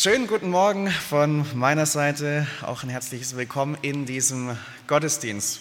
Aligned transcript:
Schönen 0.00 0.28
guten 0.28 0.50
Morgen 0.50 0.88
von 0.92 1.44
meiner 1.58 1.84
Seite, 1.84 2.46
auch 2.62 2.84
ein 2.84 2.88
herzliches 2.88 3.34
Willkommen 3.34 3.76
in 3.82 4.06
diesem 4.06 4.56
Gottesdienst. 4.86 5.58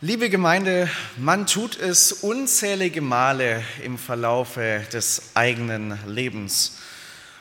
Liebe 0.00 0.30
Gemeinde, 0.30 0.88
man 1.18 1.46
tut 1.46 1.78
es 1.78 2.10
unzählige 2.10 3.02
Male 3.02 3.62
im 3.84 3.98
Verlaufe 3.98 4.82
des 4.94 5.32
eigenen 5.34 5.98
Lebens. 6.06 6.78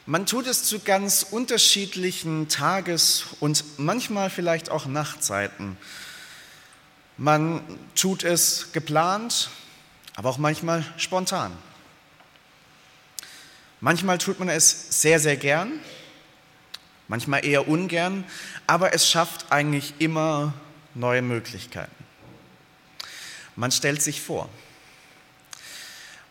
Man 0.05 0.25
tut 0.25 0.45
es 0.45 0.65
zu 0.65 0.81
ganz 0.81 1.23
unterschiedlichen 1.23 2.49
Tages- 2.49 3.23
und 3.39 3.63
manchmal 3.77 4.29
vielleicht 4.29 4.69
auch 4.69 4.87
Nachtzeiten. 4.87 5.77
Man 7.15 7.61
tut 7.95 8.25
es 8.25 8.73
geplant, 8.73 9.49
aber 10.17 10.31
auch 10.31 10.37
manchmal 10.37 10.83
spontan. 10.97 11.53
Manchmal 13.85 14.17
tut 14.17 14.39
man 14.39 14.49
es 14.49 14.99
sehr, 14.99 15.19
sehr 15.19 15.37
gern, 15.37 15.79
manchmal 17.07 17.45
eher 17.45 17.67
ungern, 17.67 18.23
aber 18.65 18.95
es 18.95 19.07
schafft 19.07 19.51
eigentlich 19.51 19.93
immer 19.99 20.55
neue 20.95 21.21
Möglichkeiten. 21.21 21.93
Man 23.55 23.71
stellt 23.71 24.01
sich 24.01 24.21
vor. 24.21 24.49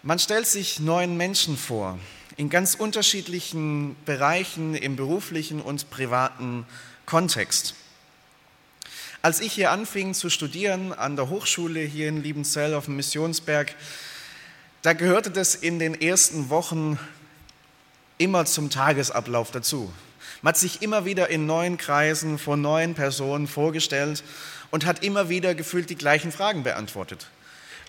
Man 0.02 0.18
stellt 0.18 0.48
sich 0.48 0.80
neuen 0.80 1.16
Menschen 1.16 1.56
vor, 1.56 1.96
in 2.36 2.50
ganz 2.50 2.74
unterschiedlichen 2.74 3.94
Bereichen 4.04 4.74
im 4.74 4.96
beruflichen 4.96 5.60
und 5.60 5.90
privaten 5.90 6.66
Kontext. 7.06 7.76
Als 9.22 9.38
ich 9.38 9.52
hier 9.52 9.70
anfing 9.70 10.12
zu 10.14 10.28
studieren 10.28 10.92
an 10.92 11.14
der 11.14 11.28
Hochschule 11.28 11.82
hier 11.82 12.08
in 12.08 12.20
Liebenzell 12.20 12.74
auf 12.74 12.86
dem 12.86 12.96
Missionsberg, 12.96 13.76
da 14.82 14.92
gehörte 14.92 15.30
das 15.30 15.54
in 15.54 15.78
den 15.78 15.94
ersten 15.94 16.48
Wochen 16.50 16.98
immer 18.24 18.46
zum 18.46 18.70
Tagesablauf 18.70 19.50
dazu. 19.50 19.92
Man 20.40 20.52
hat 20.52 20.58
sich 20.58 20.80
immer 20.80 21.04
wieder 21.04 21.28
in 21.28 21.44
neuen 21.44 21.76
Kreisen 21.76 22.38
vor 22.38 22.56
neuen 22.56 22.94
Personen 22.94 23.46
vorgestellt 23.46 24.24
und 24.70 24.86
hat 24.86 25.04
immer 25.04 25.28
wieder 25.28 25.54
gefühlt 25.54 25.90
die 25.90 25.94
gleichen 25.94 26.32
Fragen 26.32 26.62
beantwortet. 26.62 27.26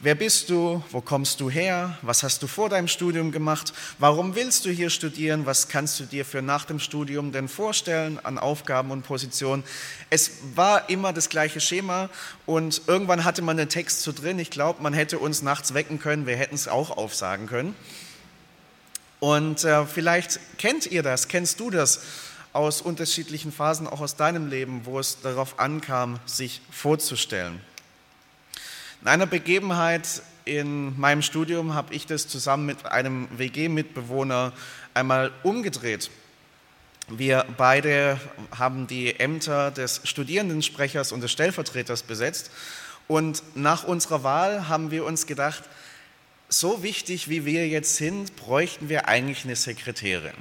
Wer 0.01 0.13
bist 0.13 0.49
du? 0.49 0.83
Wo 0.91 0.99
kommst 0.99 1.39
du 1.39 1.49
her? 1.49 1.97
Was 2.01 2.21
hast 2.21 2.43
du 2.43 2.47
vor 2.47 2.67
deinem 2.67 2.89
Studium 2.89 3.31
gemacht? 3.31 3.71
Warum 3.97 4.35
willst 4.35 4.65
du 4.65 4.69
hier 4.69 4.89
studieren? 4.89 5.45
Was 5.45 5.69
kannst 5.69 6.01
du 6.01 6.03
dir 6.03 6.25
für 6.25 6.41
nach 6.41 6.65
dem 6.65 6.79
Studium 6.79 7.31
denn 7.31 7.47
vorstellen 7.47 8.19
an 8.21 8.37
Aufgaben 8.37 8.91
und 8.91 9.03
Positionen? 9.03 9.63
Es 10.09 10.31
war 10.53 10.89
immer 10.89 11.13
das 11.13 11.29
gleiche 11.29 11.61
Schema 11.61 12.09
und 12.45 12.81
irgendwann 12.87 13.23
hatte 13.23 13.41
man 13.41 13.55
den 13.55 13.69
Text 13.69 14.01
so 14.01 14.11
drin. 14.11 14.37
Ich 14.37 14.49
glaube, 14.49 14.83
man 14.83 14.93
hätte 14.93 15.17
uns 15.17 15.41
nachts 15.41 15.73
wecken 15.73 15.97
können, 15.97 16.27
wir 16.27 16.35
hätten 16.35 16.55
es 16.55 16.67
auch 16.67 16.97
aufsagen 16.97 17.47
können. 17.47 17.73
Und 19.19 19.63
äh, 19.63 19.85
vielleicht 19.85 20.39
kennt 20.57 20.85
ihr 20.87 21.03
das, 21.03 21.27
kennst 21.27 21.59
du 21.59 21.69
das 21.69 22.01
aus 22.53 22.81
unterschiedlichen 22.81 23.51
Phasen, 23.51 23.87
auch 23.87 24.01
aus 24.01 24.15
deinem 24.15 24.49
Leben, 24.49 24.81
wo 24.85 24.99
es 24.99 25.19
darauf 25.21 25.59
ankam, 25.59 26.19
sich 26.25 26.61
vorzustellen. 26.71 27.59
In 29.01 29.07
einer 29.07 29.25
Begebenheit 29.25 30.21
in 30.45 30.97
meinem 30.99 31.21
Studium 31.21 31.73
habe 31.73 31.93
ich 31.93 32.05
das 32.05 32.27
zusammen 32.27 32.65
mit 32.65 32.85
einem 32.85 33.27
WG-Mitbewohner 33.37 34.53
einmal 34.93 35.31
umgedreht. 35.43 36.09
Wir 37.07 37.45
beide 37.57 38.19
haben 38.57 38.87
die 38.87 39.19
Ämter 39.19 39.69
des 39.71 40.01
Studierendensprechers 40.05 41.11
und 41.11 41.21
des 41.21 41.31
Stellvertreters 41.31 42.03
besetzt. 42.03 42.51
Und 43.07 43.43
nach 43.55 43.83
unserer 43.83 44.23
Wahl 44.23 44.67
haben 44.67 44.89
wir 44.89 45.05
uns 45.05 45.27
gedacht, 45.27 45.63
so 46.49 46.83
wichtig 46.83 47.29
wie 47.29 47.45
wir 47.45 47.67
jetzt 47.67 47.95
sind, 47.95 48.35
bräuchten 48.35 48.89
wir 48.89 49.07
eigentlich 49.07 49.45
eine 49.45 49.55
Sekretärin. 49.55 50.35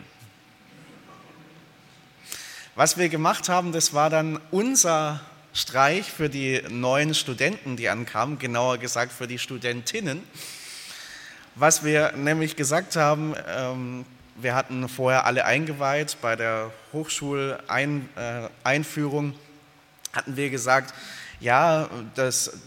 Was 2.74 2.98
wir 2.98 3.08
gemacht 3.08 3.48
haben, 3.48 3.72
das 3.72 3.94
war 3.94 4.10
dann 4.10 4.38
unser 4.50 5.20
Streich 5.52 6.10
für 6.10 6.28
die 6.28 6.60
neuen 6.68 7.14
Studenten, 7.14 7.76
die 7.76 7.88
ankamen, 7.88 8.38
genauer 8.38 8.78
gesagt 8.78 9.12
für 9.12 9.28
die 9.28 9.38
Studentinnen. 9.38 10.24
Was 11.54 11.84
wir 11.84 12.10
nämlich 12.16 12.56
gesagt 12.56 12.96
haben, 12.96 13.36
ähm, 13.48 14.04
wir 14.34 14.56
hatten 14.56 14.88
vorher 14.88 15.26
alle 15.26 15.44
eingeweiht 15.44 16.16
bei 16.20 16.34
der 16.34 16.72
Hochschuleinführung, 16.92 19.34
hatten 20.12 20.36
wir 20.36 20.50
gesagt, 20.50 20.92
ja, 21.38 21.88
das, 22.16 22.58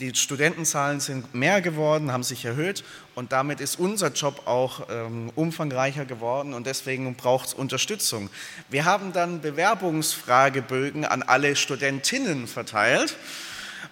die 0.00 0.14
Studentenzahlen 0.14 1.00
sind 1.00 1.34
mehr 1.34 1.60
geworden, 1.60 2.12
haben 2.12 2.24
sich 2.24 2.44
erhöht 2.44 2.84
und 3.14 3.32
damit 3.32 3.60
ist 3.60 3.78
unser 3.78 4.08
Job 4.08 4.46
auch 4.46 4.88
ähm, 4.90 5.30
umfangreicher 5.36 6.04
geworden 6.04 6.52
und 6.52 6.66
deswegen 6.66 7.14
braucht 7.14 7.48
es 7.48 7.54
Unterstützung. 7.54 8.28
Wir 8.68 8.84
haben 8.84 9.12
dann 9.12 9.40
Bewerbungsfragebögen 9.40 11.04
an 11.04 11.22
alle 11.22 11.54
Studentinnen 11.54 12.48
verteilt 12.48 13.16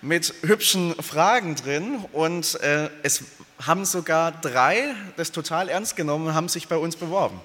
mit 0.01 0.35
hübschen 0.43 0.95
Fragen 1.01 1.55
drin 1.55 2.05
und 2.13 2.61
äh, 2.61 2.91
es 3.05 3.23
haben 3.65 3.85
sogar 3.85 4.33
drei 4.33 4.95
das 5.17 5.31
total 5.31 5.69
ernst 5.69 5.95
genommen 5.95 6.27
und 6.27 6.35
haben 6.35 6.49
sich 6.49 6.67
bei 6.67 6.77
uns 6.77 6.97
beworben. 6.97 7.41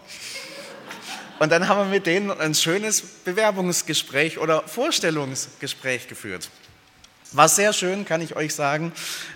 Und 1.39 1.51
dann 1.51 1.67
haben 1.67 1.81
wir 1.81 1.97
mit 1.97 2.07
denen 2.07 2.31
ein 2.31 2.55
schönes 2.55 3.01
Bewerbungsgespräch 3.01 4.39
oder 4.39 4.63
Vorstellungsgespräch 4.63 6.07
geführt. 6.07 6.49
War 7.33 7.49
sehr 7.49 7.73
schön, 7.73 8.05
kann 8.05 8.21
ich 8.21 8.37
euch 8.37 8.55
sagen, 8.55 8.93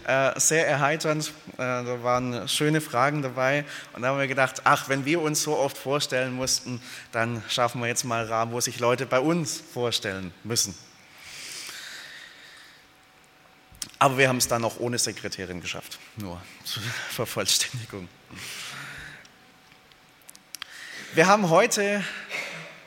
äh, 0.07 0.39
sehr 0.39 0.65
erheiternd. 0.65 1.33
Äh, 1.53 1.57
da 1.57 2.03
waren 2.03 2.47
schöne 2.47 2.79
Fragen 2.79 3.21
dabei. 3.21 3.65
Und 3.93 4.01
da 4.01 4.09
haben 4.09 4.19
wir 4.19 4.27
gedacht, 4.27 4.61
ach, 4.63 4.87
wenn 4.87 5.03
wir 5.03 5.21
uns 5.21 5.43
so 5.43 5.57
oft 5.57 5.77
vorstellen 5.77 6.33
mussten, 6.33 6.81
dann 7.11 7.43
schaffen 7.49 7.81
wir 7.81 7.87
jetzt 7.87 8.05
mal 8.05 8.21
einen 8.21 8.29
Rahmen, 8.29 8.51
wo 8.53 8.61
sich 8.61 8.79
Leute 8.79 9.05
bei 9.05 9.19
uns 9.19 9.61
vorstellen 9.73 10.33
müssen. 10.45 10.73
Aber 13.99 14.17
wir 14.17 14.29
haben 14.29 14.37
es 14.37 14.47
dann 14.47 14.63
auch 14.63 14.79
ohne 14.79 14.97
Sekretärin 14.97 15.59
geschafft, 15.59 15.99
nur 16.15 16.41
zur 16.63 16.83
Vervollständigung. 17.09 18.07
Wir 21.13 21.27
haben 21.27 21.49
heute 21.49 22.01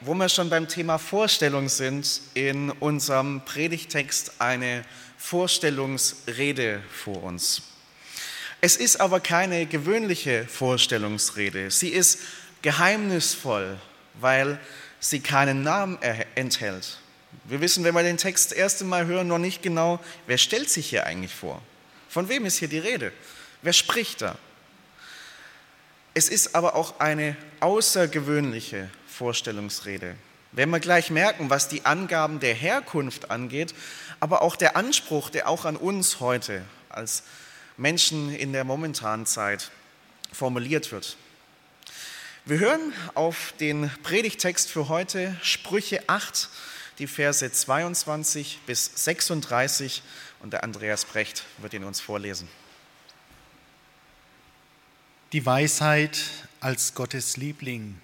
wo 0.05 0.13
wir 0.13 0.29
schon 0.29 0.51
beim 0.51 0.69
Thema 0.69 0.99
Vorstellung 0.99 1.71
sind, 1.71 2.21
in 2.35 2.71
unserem 2.71 3.43
Predigtext 3.47 4.33
eine 4.39 4.85
Vorstellungsrede 5.17 6.83
vor 6.93 7.23
uns. 7.23 7.63
Es 8.61 8.77
ist 8.77 9.01
aber 9.01 9.21
keine 9.21 9.65
gewöhnliche 9.65 10.47
Vorstellungsrede. 10.47 11.71
Sie 11.71 11.89
ist 11.89 12.19
geheimnisvoll, 12.61 13.79
weil 14.21 14.59
sie 15.01 15.21
keinen 15.21 15.63
Namen 15.63 15.99
enthält. 16.35 16.99
Wir 17.45 17.63
wissen, 17.63 17.83
wenn 17.83 17.95
wir 17.95 18.03
den 18.03 18.19
Text 18.19 18.51
das 18.51 18.59
erste 18.59 18.85
Mal 18.85 19.07
hören, 19.07 19.29
noch 19.29 19.39
nicht 19.39 19.63
genau, 19.63 20.01
wer 20.27 20.39
stellt 20.39 20.69
sich 20.69 20.91
hier 20.91 21.07
eigentlich 21.07 21.35
vor? 21.35 21.63
Von 22.11 22.29
wem 22.29 22.45
ist 22.45 22.59
hier 22.59 22.69
die 22.69 22.79
Rede? 22.79 23.11
Wer 23.63 23.73
spricht 23.73 24.21
da? 24.21 24.37
Es 26.13 26.29
ist 26.29 26.55
aber 26.55 26.77
auch 26.77 27.01
eine 27.01 27.37
außergewöhnliche 27.61 28.91
Vorstellungsrede. 29.17 30.17
Werden 30.51 30.71
wir 30.71 30.81
gleich 30.81 31.11
merken, 31.11 31.49
was 31.49 31.69
die 31.69 31.85
Angaben 31.85 32.41
der 32.41 32.55
Herkunft 32.55 33.31
angeht, 33.31 33.75
aber 34.19 34.43
auch 34.43 34.57
der 34.57 34.77
Anspruch, 34.77 35.31
der 35.31 35.49
auch 35.49 35.65
an 35.65 35.77
uns 35.77 36.19
heute 36.19 36.63
als 36.89 37.23
Menschen 37.77 38.35
in 38.35 38.53
der 38.53 38.65
momentanen 38.65 39.25
Zeit 39.25 39.71
formuliert 40.33 40.91
wird. 40.91 41.17
Wir 42.45 42.59
hören 42.59 42.93
auf 43.15 43.55
den 43.61 43.91
Predigtext 44.03 44.69
für 44.69 44.89
heute 44.89 45.37
Sprüche 45.43 46.03
8, 46.09 46.49
die 46.99 47.07
Verse 47.07 47.51
22 47.51 48.59
bis 48.67 48.91
36 49.05 50.03
und 50.41 50.53
der 50.53 50.65
Andreas 50.65 51.05
Brecht 51.05 51.45
wird 51.59 51.73
ihn 51.75 51.85
uns 51.85 52.01
vorlesen. 52.01 52.49
Die 55.33 55.47
Weisheit 55.47 56.19
als 56.61 56.95
Gottes 56.95 57.37
Liebling. 57.37 58.01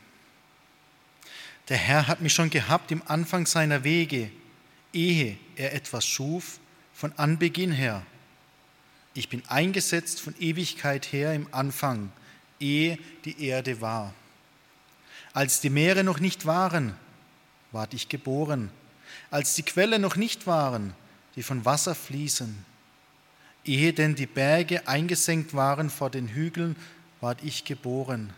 Der 1.70 1.78
Herr 1.78 2.08
hat 2.08 2.20
mich 2.20 2.34
schon 2.34 2.50
gehabt 2.50 2.90
im 2.90 3.00
Anfang 3.06 3.46
seiner 3.46 3.84
Wege, 3.84 4.32
ehe 4.93 5.38
er 5.55 5.72
etwas 5.72 6.05
schuf, 6.05 6.58
von 6.93 7.12
Anbeginn 7.17 7.70
her. 7.70 8.02
Ich 9.14 9.28
bin 9.28 9.43
eingesetzt 9.46 10.20
von 10.20 10.34
Ewigkeit 10.40 11.12
her 11.12 11.32
im 11.32 11.46
Anfang, 11.52 12.11
ehe 12.58 12.99
die 13.25 13.46
Erde 13.46 13.81
war. 13.81 14.12
Als 15.32 15.61
die 15.61 15.70
Meere 15.70 16.02
noch 16.02 16.19
nicht 16.19 16.44
waren, 16.44 16.96
ward 17.70 17.94
ich 17.94 18.08
geboren. 18.08 18.70
Als 19.31 19.55
die 19.55 19.62
Quellen 19.62 20.02
noch 20.02 20.16
nicht 20.16 20.49
waren, 20.49 20.93
die 21.37 21.44
von 21.44 21.64
Wasser 21.64 21.94
fließen. 21.94 22.64
Ehe 23.64 23.93
denn 23.93 24.16
die 24.16 24.26
Berge 24.26 24.88
eingesenkt 24.88 25.55
waren 25.55 25.88
vor 25.88 26.11
den 26.11 26.26
Hügeln, 26.26 26.75
ward 27.20 27.44
ich 27.44 27.64
geboren. 27.64 28.32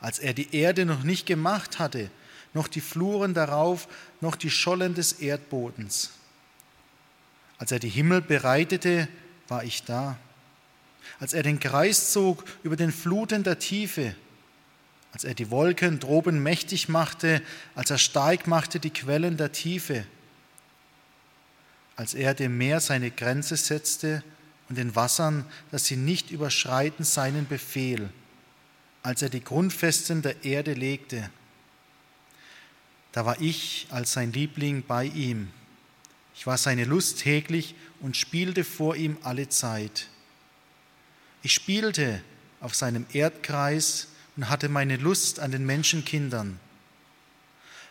Als 0.00 0.18
er 0.18 0.34
die 0.34 0.52
Erde 0.56 0.86
noch 0.86 1.04
nicht 1.04 1.26
gemacht 1.26 1.78
hatte, 1.78 2.10
noch 2.54 2.68
die 2.68 2.80
Fluren 2.80 3.34
darauf, 3.34 3.88
noch 4.20 4.36
die 4.36 4.50
Schollen 4.50 4.94
des 4.94 5.14
Erdbodens. 5.14 6.10
Als 7.58 7.72
er 7.72 7.78
die 7.78 7.88
Himmel 7.88 8.20
bereitete, 8.20 9.08
war 9.48 9.64
ich 9.64 9.84
da. 9.84 10.18
Als 11.20 11.32
er 11.32 11.42
den 11.42 11.60
Kreis 11.60 12.12
zog 12.12 12.44
über 12.62 12.76
den 12.76 12.92
Fluten 12.92 13.42
der 13.44 13.58
Tiefe, 13.58 14.14
als 15.12 15.24
er 15.24 15.34
die 15.34 15.50
Wolken 15.50 15.98
droben 15.98 16.42
mächtig 16.42 16.88
machte, 16.88 17.42
als 17.74 17.90
er 17.90 17.98
stark 17.98 18.46
machte 18.46 18.80
die 18.80 18.90
Quellen 18.90 19.36
der 19.36 19.52
Tiefe, 19.52 20.06
als 21.96 22.14
er 22.14 22.34
dem 22.34 22.56
Meer 22.56 22.80
seine 22.80 23.10
Grenze 23.10 23.56
setzte 23.56 24.24
und 24.68 24.78
den 24.78 24.96
Wassern, 24.96 25.44
dass 25.70 25.84
sie 25.84 25.96
nicht 25.96 26.30
überschreiten 26.30 27.04
seinen 27.04 27.46
Befehl, 27.46 28.08
als 29.02 29.20
er 29.22 29.28
die 29.28 29.44
Grundfesten 29.44 30.22
der 30.22 30.44
Erde 30.44 30.72
legte. 30.72 31.30
Da 33.12 33.26
war 33.26 33.40
ich 33.40 33.86
als 33.90 34.14
sein 34.14 34.32
Liebling 34.32 34.82
bei 34.86 35.04
ihm. 35.04 35.48
Ich 36.34 36.46
war 36.46 36.56
seine 36.56 36.84
Lust 36.84 37.20
täglich 37.20 37.74
und 38.00 38.16
spielte 38.16 38.64
vor 38.64 38.96
ihm 38.96 39.18
alle 39.22 39.48
Zeit. 39.48 40.08
Ich 41.42 41.52
spielte 41.52 42.22
auf 42.60 42.74
seinem 42.74 43.04
Erdkreis 43.12 44.08
und 44.36 44.48
hatte 44.48 44.68
meine 44.68 44.96
Lust 44.96 45.40
an 45.40 45.50
den 45.50 45.66
Menschenkindern. 45.66 46.58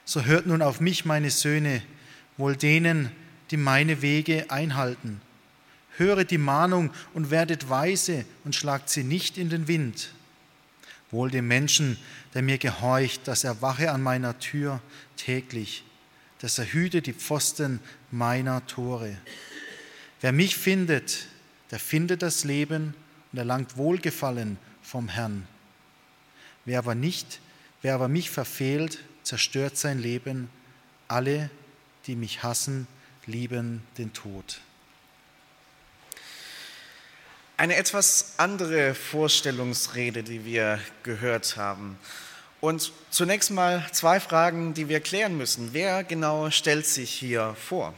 So 0.05 0.23
hört 0.23 0.47
nun 0.47 0.61
auf 0.61 0.81
mich, 0.81 1.05
meine 1.05 1.29
Söhne, 1.29 1.83
wohl 2.37 2.55
denen, 2.55 3.11
die 3.51 3.57
meine 3.57 4.01
Wege 4.01 4.49
einhalten. 4.49 5.21
Höret 5.97 6.31
die 6.31 6.37
Mahnung 6.37 6.91
und 7.13 7.29
werdet 7.29 7.69
weise 7.69 8.25
und 8.43 8.55
schlagt 8.55 8.89
sie 8.89 9.03
nicht 9.03 9.37
in 9.37 9.49
den 9.49 9.67
Wind. 9.67 10.11
Wohl 11.11 11.29
dem 11.29 11.47
Menschen, 11.47 11.97
der 12.33 12.41
mir 12.41 12.57
gehorcht, 12.57 13.27
dass 13.27 13.43
er 13.43 13.61
wache 13.61 13.91
an 13.91 14.01
meiner 14.01 14.39
Tür 14.39 14.81
täglich, 15.17 15.83
dass 16.39 16.57
er 16.57 16.65
hüte 16.65 17.01
die 17.01 17.13
Pfosten 17.13 17.79
meiner 18.09 18.65
Tore. 18.65 19.17
Wer 20.21 20.31
mich 20.31 20.55
findet, 20.55 21.27
der 21.69 21.79
findet 21.79 22.21
das 22.21 22.43
Leben 22.43 22.95
und 23.31 23.39
erlangt 23.39 23.77
Wohlgefallen 23.77 24.57
vom 24.81 25.09
Herrn. 25.09 25.47
Wer 26.65 26.79
aber 26.79 26.95
nicht, 26.95 27.39
wer 27.81 27.95
aber 27.95 28.07
mich 28.07 28.29
verfehlt, 28.29 28.99
zerstört 29.23 29.77
sein 29.77 29.99
Leben. 29.99 30.49
Alle, 31.07 31.49
die 32.07 32.15
mich 32.15 32.43
hassen, 32.43 32.87
lieben 33.25 33.83
den 33.97 34.13
Tod. 34.13 34.61
Eine 37.57 37.75
etwas 37.75 38.33
andere 38.37 38.95
Vorstellungsrede, 38.95 40.23
die 40.23 40.45
wir 40.45 40.79
gehört 41.03 41.57
haben. 41.57 41.99
Und 42.59 42.91
zunächst 43.09 43.51
mal 43.51 43.85
zwei 43.91 44.19
Fragen, 44.19 44.73
die 44.73 44.89
wir 44.89 44.99
klären 44.99 45.37
müssen. 45.37 45.69
Wer 45.73 46.03
genau 46.03 46.49
stellt 46.49 46.85
sich 46.85 47.11
hier 47.11 47.55
vor? 47.67 47.93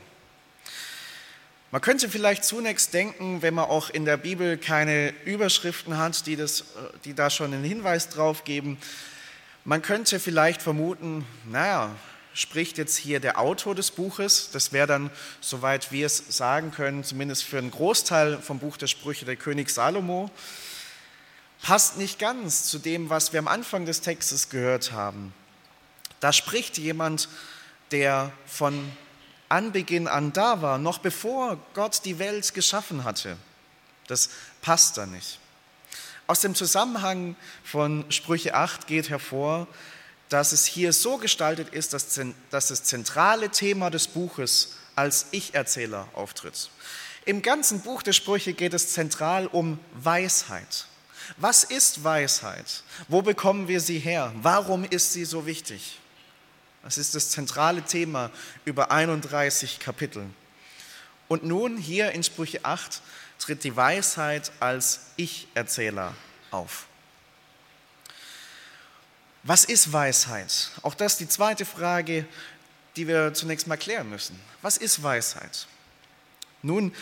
Man 1.72 1.82
könnte 1.82 2.08
vielleicht 2.08 2.44
zunächst 2.46 2.94
denken, 2.94 3.42
wenn 3.42 3.56
man 3.56 3.66
auch 3.66 3.90
in 3.90 4.06
der 4.06 4.18
Bibel 4.18 4.58
keine 4.58 5.14
Überschriften 5.26 5.98
hat, 5.98 6.28
die, 6.28 6.36
das, 6.36 6.66
die 7.04 7.14
da 7.14 7.30
schon 7.30 7.54
einen 7.54 7.64
Hinweis 7.64 8.10
drauf 8.10 8.44
geben, 8.44 8.78
man 9.66 9.82
könnte 9.82 10.20
vielleicht 10.20 10.62
vermuten, 10.62 11.26
naja, 11.50 11.96
spricht 12.34 12.78
jetzt 12.78 12.98
hier 12.98 13.20
der 13.20 13.40
Autor 13.40 13.76
des 13.76 13.92
Buches, 13.92 14.50
das 14.52 14.72
wäre 14.72 14.88
dann, 14.88 15.12
soweit 15.42 15.92
wir 15.92 16.06
es 16.06 16.24
sagen 16.30 16.72
können, 16.72 17.04
zumindest 17.04 17.44
für 17.44 17.58
einen 17.58 17.72
Großteil 17.72 18.40
vom 18.40 18.60
Buch 18.60 18.78
der 18.78 18.88
Sprüche 18.88 19.26
der 19.26 19.36
König 19.36 19.70
Salomo, 19.70 20.32
passt 21.62 21.98
nicht 21.98 22.20
ganz 22.20 22.66
zu 22.66 22.80
dem, 22.80 23.10
was 23.10 23.34
wir 23.34 23.40
am 23.40 23.48
Anfang 23.48 23.86
des 23.86 24.02
Textes 24.02 24.50
gehört 24.50 24.92
haben. 24.92 25.34
Da 26.20 26.34
spricht 26.34 26.78
jemand, 26.78 27.30
der 27.92 28.32
von 28.46 28.92
Anbeginn 29.50 30.08
an 30.08 30.34
da 30.34 30.62
war, 30.62 30.78
noch 30.78 30.98
bevor 30.98 31.58
Gott 31.74 32.02
die 32.06 32.18
Welt 32.18 32.54
geschaffen 32.54 33.04
hatte. 33.04 33.38
Das 34.08 34.30
passt 34.62 34.98
da 34.98 35.06
nicht. 35.06 35.40
Aus 36.26 36.42
dem 36.42 36.56
Zusammenhang 36.56 37.36
von 37.64 38.06
Sprüche 38.10 38.56
8 38.56 38.88
geht 38.88 39.10
hervor, 39.10 39.68
dass 40.34 40.52
es 40.52 40.66
hier 40.66 40.94
so 40.94 41.18
gestaltet 41.18 41.70
ist, 41.70 41.94
dass, 41.94 42.20
das 42.50 42.84
zentrale 42.84 43.50
Thema 43.50 43.92
des 43.92 44.08
Buches 44.08 44.74
als 44.96 45.28
Ich-Erzähler 45.30 46.08
auftritt. 46.14 46.72
Im 47.26 47.44
ganzen 47.44 47.82
Buch 47.82 48.02
der 48.02 48.14
Sprüche 48.14 48.54
geht 48.54 48.74
es 48.74 48.94
zentral 48.94 49.46
um 49.46 49.80
Weisheit. 49.94 50.88
Was 51.38 51.64
ist 51.64 52.04
Weisheit? 52.04 52.82
Wo 53.08 53.22
bekommen 53.22 53.68
wir 53.68 53.80
sie 53.80 54.00
her? 54.00 54.34
Warum 54.42 54.86
ist 54.86 55.14
sie 55.14 55.24
so 55.24 55.46
wichtig? 55.46 56.00
Das 56.82 56.98
ist 56.98 57.14
das 57.14 57.30
zentrale 57.30 57.84
Thema 57.84 58.32
über 58.66 58.90
31 58.90 59.78
Kapitel. 59.78 60.26
Und 61.28 61.44
nun 61.44 61.78
hier 61.78 62.12
in 62.12 62.24
Sprüche 62.24 62.66
8 62.66 63.04
tritt 63.38 63.64
die 63.64 63.76
Weisheit 63.76 64.52
als 64.60 65.02
Ich-Erzähler 65.16 66.16
auf. 66.50 66.88
Was 69.44 69.66
ist 69.66 69.92
Weisheit? 69.92 70.72
Auch 70.84 70.96
das 70.96 71.14
ist 71.14 71.20
die 71.20 71.28
zweite 71.28 71.66
Frage, 71.66 72.26
die 72.96 73.10
wir 73.10 73.34
zunächst 73.34 73.68
mal 73.68 73.76
klären 73.76 74.10
müssen. 74.10 74.40
Was 74.62 74.78
ist 74.78 75.04
Weisheit? 75.04 75.68
Nun, 76.62 76.94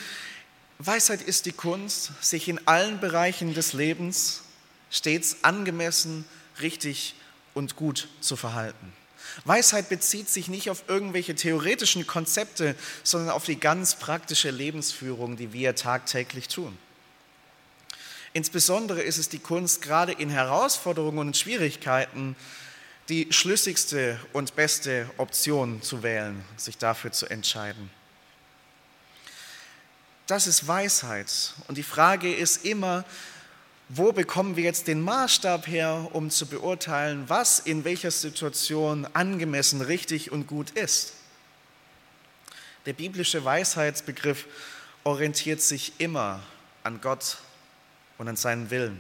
Weisheit 0.79 1.21
ist 1.21 1.45
die 1.45 1.51
Kunst, 1.51 2.11
sich 2.19 2.47
in 2.47 2.67
allen 2.67 2.99
Bereichen 2.99 3.53
des 3.53 3.73
Lebens 3.73 4.41
stets 4.89 5.43
angemessen, 5.43 6.25
richtig 6.61 7.13
und 7.53 7.75
gut 7.75 8.07
zu 8.21 8.35
verhalten. 8.35 8.91
Weisheit 9.45 9.89
bezieht 9.89 10.27
sich 10.27 10.47
nicht 10.47 10.71
auf 10.71 10.85
irgendwelche 10.87 11.35
theoretischen 11.35 12.07
Konzepte, 12.07 12.75
sondern 13.03 13.29
auf 13.29 13.45
die 13.45 13.59
ganz 13.59 13.95
praktische 13.95 14.49
Lebensführung, 14.49 15.37
die 15.37 15.53
wir 15.53 15.75
tagtäglich 15.75 16.47
tun. 16.47 16.75
Insbesondere 18.33 19.01
ist 19.01 19.17
es 19.17 19.27
die 19.29 19.39
Kunst, 19.39 19.81
gerade 19.81 20.13
in 20.13 20.29
Herausforderungen 20.29 21.19
und 21.19 21.37
Schwierigkeiten 21.37 22.35
die 23.09 23.27
schlüssigste 23.29 24.19
und 24.31 24.55
beste 24.55 25.09
Option 25.17 25.81
zu 25.81 26.01
wählen, 26.01 26.45
sich 26.55 26.77
dafür 26.77 27.11
zu 27.11 27.25
entscheiden. 27.25 27.89
Das 30.27 30.47
ist 30.47 30.65
Weisheit. 30.65 31.53
Und 31.67 31.77
die 31.77 31.83
Frage 31.83 32.33
ist 32.33 32.63
immer, 32.63 33.03
wo 33.89 34.13
bekommen 34.13 34.55
wir 34.55 34.63
jetzt 34.63 34.87
den 34.87 35.01
Maßstab 35.01 35.67
her, 35.67 36.07
um 36.13 36.29
zu 36.29 36.45
beurteilen, 36.45 37.25
was 37.27 37.59
in 37.59 37.83
welcher 37.83 38.11
Situation 38.11 39.05
angemessen, 39.11 39.81
richtig 39.81 40.31
und 40.31 40.47
gut 40.47 40.69
ist? 40.69 41.11
Der 42.85 42.93
biblische 42.93 43.43
Weisheitsbegriff 43.43 44.45
orientiert 45.03 45.61
sich 45.61 45.91
immer 45.97 46.41
an 46.83 47.01
Gott 47.01 47.39
und 48.21 48.27
an 48.27 48.35
seinen 48.35 48.69
Willen, 48.69 48.99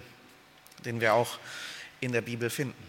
den 0.83 0.99
wir 0.99 1.13
auch 1.13 1.37
in 1.99 2.11
der 2.11 2.21
Bibel 2.21 2.49
finden. 2.49 2.83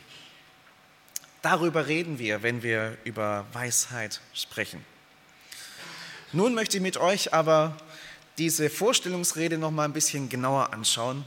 Darüber 1.43 1.89
reden 1.89 2.19
wir, 2.19 2.43
wenn 2.43 2.63
wir 2.63 2.97
über 3.05 3.45
Weisheit 3.53 4.23
sprechen. 4.33 4.83
Nun 6.33 6.55
möchte 6.55 6.79
ich 6.79 6.83
mit 6.83 6.97
euch 6.97 7.35
aber 7.35 7.77
diese 8.39 8.71
Vorstellungsrede 8.71 9.59
noch 9.59 9.71
mal 9.71 9.85
ein 9.85 9.93
bisschen 9.93 10.31
genauer 10.31 10.73
anschauen 10.73 11.27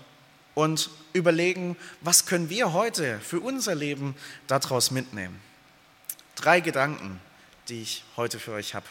und 0.55 0.89
überlegen, 1.13 1.77
was 2.01 2.25
können 2.25 2.49
wir 2.49 2.73
heute 2.73 3.19
für 3.19 3.41
unser 3.41 3.75
Leben 3.75 4.15
daraus 4.47 4.89
mitnehmen. 4.89 5.39
Drei 6.33 6.61
Gedanken, 6.61 7.21
die 7.69 7.83
ich 7.83 8.03
heute 8.17 8.39
für 8.39 8.53
euch 8.53 8.73
habe. 8.73 8.87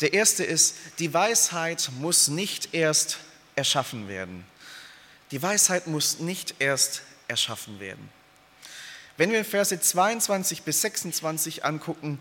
Der 0.00 0.14
erste 0.14 0.42
ist, 0.42 0.74
die 0.98 1.14
Weisheit 1.14 1.90
muss 2.00 2.26
nicht 2.26 2.74
erst 2.74 3.18
erschaffen 3.54 4.08
werden. 4.08 4.44
Die 5.30 5.42
Weisheit 5.42 5.86
muss 5.86 6.18
nicht 6.18 6.54
erst 6.58 7.02
erschaffen 7.28 7.80
werden. 7.80 8.08
Wenn 9.16 9.32
wir 9.32 9.44
Verse 9.44 9.78
22 9.78 10.62
bis 10.62 10.82
26 10.82 11.64
angucken, 11.64 12.18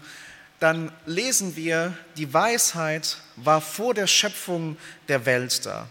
dann 0.60 0.92
lesen 1.06 1.56
wir, 1.56 1.98
die 2.16 2.34
Weisheit 2.34 3.18
war 3.36 3.62
vor 3.62 3.94
der 3.94 4.08
Schöpfung 4.08 4.78
der 5.08 5.26
Welt 5.26 5.66
da 5.66 5.88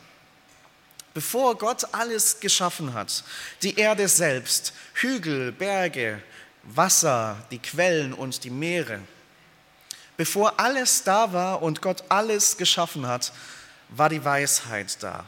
bevor 1.15 1.57
Gott 1.57 1.87
alles 1.93 2.41
geschaffen 2.41 2.93
hat, 2.93 3.25
die 3.63 3.79
Erde 3.79 4.09
selbst, 4.09 4.75
Hügel, 4.95 5.53
Berge, 5.53 6.21
Wasser, 6.65 7.37
die 7.51 7.61
Quellen 7.61 8.13
und 8.13 8.43
die 8.45 8.51
Meere, 8.51 8.99
bevor 10.17 10.59
alles 10.59 11.05
da 11.05 11.33
war 11.33 11.63
und 11.63 11.81
Gott 11.81 12.03
alles 12.09 12.57
geschaffen 12.57 13.07
hat, 13.07 13.33
war 13.91 14.09
die 14.09 14.25
Weisheit 14.25 15.03
da. 15.03 15.25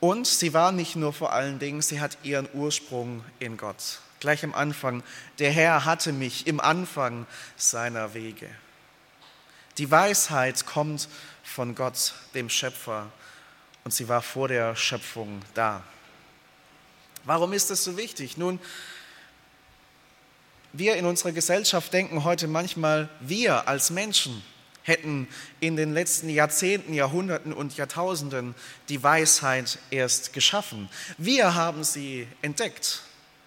Und 0.00 0.26
sie 0.26 0.54
war 0.54 0.72
nicht 0.72 0.96
nur 0.96 1.12
vor 1.12 1.32
allen 1.32 1.58
Dingen, 1.58 1.82
sie 1.82 2.00
hat 2.00 2.16
ihren 2.22 2.48
Ursprung 2.54 3.22
in 3.38 3.56
Gott. 3.56 4.00
Gleich 4.18 4.42
am 4.44 4.54
Anfang, 4.54 5.02
der 5.38 5.50
Herr 5.50 5.84
hatte 5.84 6.12
mich 6.12 6.46
im 6.46 6.60
Anfang 6.60 7.26
seiner 7.56 8.14
Wege. 8.14 8.48
Die 9.78 9.90
Weisheit 9.90 10.66
kommt 10.66 11.08
von 11.44 11.74
Gott, 11.74 12.14
dem 12.34 12.48
Schöpfer, 12.48 13.10
und 13.84 13.92
sie 13.92 14.08
war 14.08 14.22
vor 14.22 14.48
der 14.48 14.76
Schöpfung 14.76 15.42
da. 15.54 15.82
Warum 17.24 17.52
ist 17.52 17.70
das 17.70 17.84
so 17.84 17.96
wichtig? 17.96 18.36
Nun, 18.36 18.58
wir 20.72 20.96
in 20.96 21.06
unserer 21.06 21.32
Gesellschaft 21.32 21.92
denken 21.92 22.24
heute 22.24 22.46
manchmal, 22.46 23.08
wir 23.20 23.68
als 23.68 23.90
Menschen 23.90 24.42
hätten 24.90 25.28
in 25.60 25.76
den 25.76 25.94
letzten 25.94 26.28
Jahrzehnten, 26.28 26.92
Jahrhunderten 26.92 27.52
und 27.52 27.76
Jahrtausenden 27.76 28.54
die 28.88 29.02
Weisheit 29.02 29.78
erst 29.90 30.32
geschaffen. 30.32 30.88
Wir 31.16 31.54
haben 31.54 31.84
sie 31.84 32.26
entdeckt. 32.42 33.02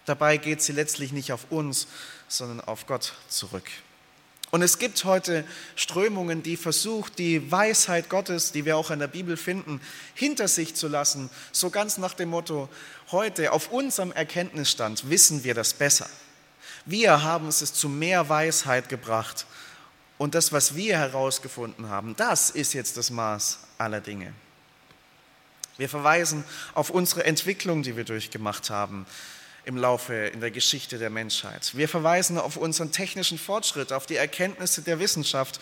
Dabei 0.05 0.37
geht 0.37 0.61
sie 0.61 0.71
letztlich 0.71 1.11
nicht 1.11 1.31
auf 1.31 1.45
uns, 1.51 1.87
sondern 2.27 2.61
auf 2.61 2.87
Gott 2.87 3.13
zurück. 3.27 3.69
Und 4.51 4.61
es 4.61 4.77
gibt 4.77 5.03
heute 5.03 5.45
Strömungen, 5.75 6.43
die 6.43 6.57
versucht, 6.57 7.17
die 7.17 7.51
Weisheit 7.51 8.07
Gottes, 8.07 8.51
die 8.51 8.65
wir 8.65 8.77
auch 8.77 8.91
in 8.91 8.99
der 8.99 9.07
Bibel 9.07 9.35
finden, 9.35 9.81
hinter 10.13 10.47
sich 10.47 10.75
zu 10.75 10.87
lassen, 10.87 11.29
so 11.51 11.71
ganz 11.71 11.97
nach 11.97 12.13
dem 12.13 12.29
Motto, 12.29 12.69
heute 13.11 13.51
auf 13.51 13.71
unserem 13.71 14.11
Erkenntnisstand 14.11 15.09
wissen 15.09 15.43
wir 15.43 15.55
das 15.55 15.73
besser. 15.73 16.07
Wir 16.85 17.23
haben 17.23 17.47
es 17.47 17.73
zu 17.73 17.89
mehr 17.89 18.29
Weisheit 18.29 18.89
gebracht. 18.89 19.47
Und 20.23 20.35
das, 20.35 20.53
was 20.53 20.73
wir 20.73 20.97
herausgefunden 20.99 21.89
haben, 21.89 22.15
das 22.15 22.49
ist 22.49 22.71
jetzt 22.71 22.95
das 22.95 23.09
Maß 23.09 23.59
aller 23.77 23.99
Dinge. 23.99 24.31
Wir 25.75 25.89
verweisen 25.89 26.45
auf 26.75 26.91
unsere 26.91 27.25
Entwicklung, 27.25 27.83
die 27.83 27.97
wir 27.97 28.05
durchgemacht 28.05 28.69
haben 28.69 29.05
im 29.65 29.75
Laufe 29.75 30.13
in 30.13 30.39
der 30.39 30.51
Geschichte 30.51 30.97
der 30.97 31.09
Menschheit. 31.09 31.75
Wir 31.75 31.89
verweisen 31.89 32.37
auf 32.37 32.55
unseren 32.55 32.93
technischen 32.93 33.37
Fortschritt, 33.37 33.91
auf 33.91 34.05
die 34.05 34.15
Erkenntnisse 34.15 34.81
der 34.81 34.99
Wissenschaft 34.99 35.59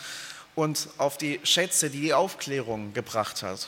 und 0.53 0.89
auf 0.99 1.17
die 1.17 1.39
Schätze, 1.41 1.89
die 1.89 2.01
die 2.01 2.13
Aufklärung 2.13 2.93
gebracht 2.93 3.41
hat. 3.41 3.67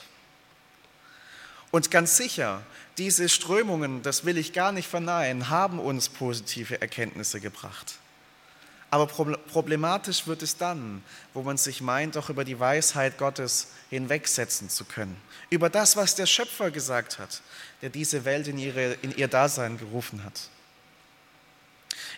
Und 1.71 1.89
ganz 1.89 2.17
sicher, 2.17 2.61
diese 2.99 3.29
Strömungen, 3.29 4.03
das 4.03 4.25
will 4.25 4.37
ich 4.37 4.53
gar 4.53 4.71
nicht 4.71 4.87
verneinen, 4.87 5.49
haben 5.49 5.79
uns 5.79 6.09
positive 6.09 6.79
Erkenntnisse 6.81 7.39
gebracht. 7.39 7.95
Aber 8.93 9.07
problematisch 9.07 10.27
wird 10.27 10.43
es 10.43 10.55
dann, 10.55 11.03
wo 11.33 11.41
man 11.41 11.57
sich 11.57 11.81
meint, 11.81 12.15
auch 12.15 12.29
über 12.29 12.45
die 12.45 12.59
Weisheit 12.59 13.17
Gottes 13.17 13.69
hinwegsetzen 13.89 14.69
zu 14.69 14.85
können. 14.85 15.19
Über 15.49 15.71
das, 15.71 15.97
was 15.97 16.13
der 16.13 16.27
Schöpfer 16.27 16.69
gesagt 16.69 17.17
hat, 17.17 17.41
der 17.81 17.89
diese 17.89 18.23
Welt 18.23 18.47
in, 18.47 18.59
ihre, 18.59 18.93
in 19.01 19.09
ihr 19.17 19.27
Dasein 19.27 19.79
gerufen 19.79 20.23
hat. 20.23 20.39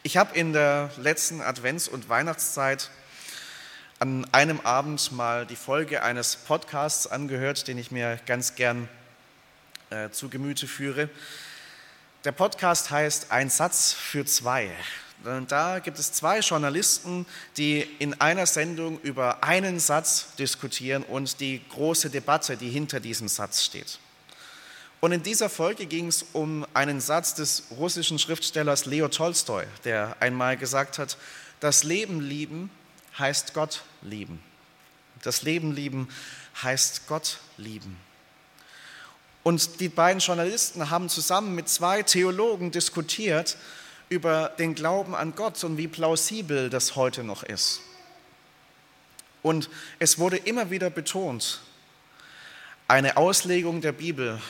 Ich 0.04 0.18
habe 0.18 0.38
in 0.38 0.52
der 0.52 0.90
letzten 0.98 1.40
Advents- 1.40 1.88
und 1.88 2.10
Weihnachtszeit 2.10 2.90
an 4.00 4.28
einem 4.34 4.60
Abend 4.60 5.14
mal 5.14 5.46
die 5.46 5.56
Folge 5.56 6.04
eines 6.04 6.36
Podcasts 6.36 7.08
angehört, 7.08 7.70
den 7.70 7.78
ich 7.78 7.90
mir 7.90 8.20
ganz 8.26 8.56
gern 8.56 8.90
äh, 9.92 10.10
zu 10.10 10.28
Gemüte 10.28 10.68
führe. 10.68 11.10
Der 12.26 12.34
Podcast 12.34 12.92
heißt 12.92 13.32
Ein 13.32 13.50
Satz 13.50 13.94
für 13.94 14.26
zwei. 14.26 14.70
Da 15.48 15.80
gibt 15.80 15.98
es 15.98 16.12
zwei 16.12 16.40
Journalisten, 16.40 17.26
die 17.58 17.82
in 17.98 18.22
einer 18.22 18.46
Sendung 18.46 19.00
über 19.02 19.44
einen 19.44 19.80
Satz 19.80 20.28
diskutieren 20.38 21.02
und 21.02 21.40
die 21.40 21.62
große 21.70 22.12
Debatte, 22.12 22.58
die 22.58 22.70
hinter 22.70 23.00
diesem 23.00 23.28
Satz 23.28 23.64
steht. 23.64 23.98
Und 25.02 25.14
in 25.14 25.24
dieser 25.24 25.50
Folge 25.50 25.88
ging 25.88 26.08
es 26.10 26.28
um 26.34 26.64
einen 26.76 27.02
Satz 27.02 27.34
des 27.34 27.64
russischen 27.72 28.20
Schriftstellers 28.20 28.86
Leo 28.86 29.08
Tolstoi, 29.08 29.64
der 29.84 30.16
einmal 30.20 30.58
gesagt 30.58 31.00
hat, 31.00 31.18
das 31.60 31.84
Leben 31.84 32.22
lieben 32.22 32.70
heißt 33.18 33.56
Gott 33.56 33.82
lieben. 34.04 34.44
Das 35.24 35.42
Leben 35.42 35.72
lieben 35.74 36.08
heißt 36.62 37.08
Gott 37.08 37.40
lieben. 37.58 37.98
Und 39.42 39.80
die 39.80 39.90
beiden 39.90 40.20
Journalisten 40.20 40.92
haben 40.92 41.10
zusammen 41.10 41.56
mit 41.56 41.68
zwei 41.68 42.04
Theologen 42.04 42.70
diskutiert, 42.70 43.58
über 44.10 44.50
den 44.60 44.76
Glauben 44.76 45.16
an 45.16 45.36
Gott 45.36 45.64
und 45.64 45.78
wie 45.78 45.88
plausibel 45.88 46.70
das 46.70 46.96
heute 46.96 47.24
noch 47.24 47.44
ist. 47.44 47.82
Und 49.42 49.70
es 50.00 50.18
wurde 50.18 50.38
immer 50.38 50.72
wieder 50.72 50.90
betont, 50.90 51.62
eine 52.88 53.18
Auslegung 53.18 53.82
der 53.82 53.92
Bibel, 53.92 54.42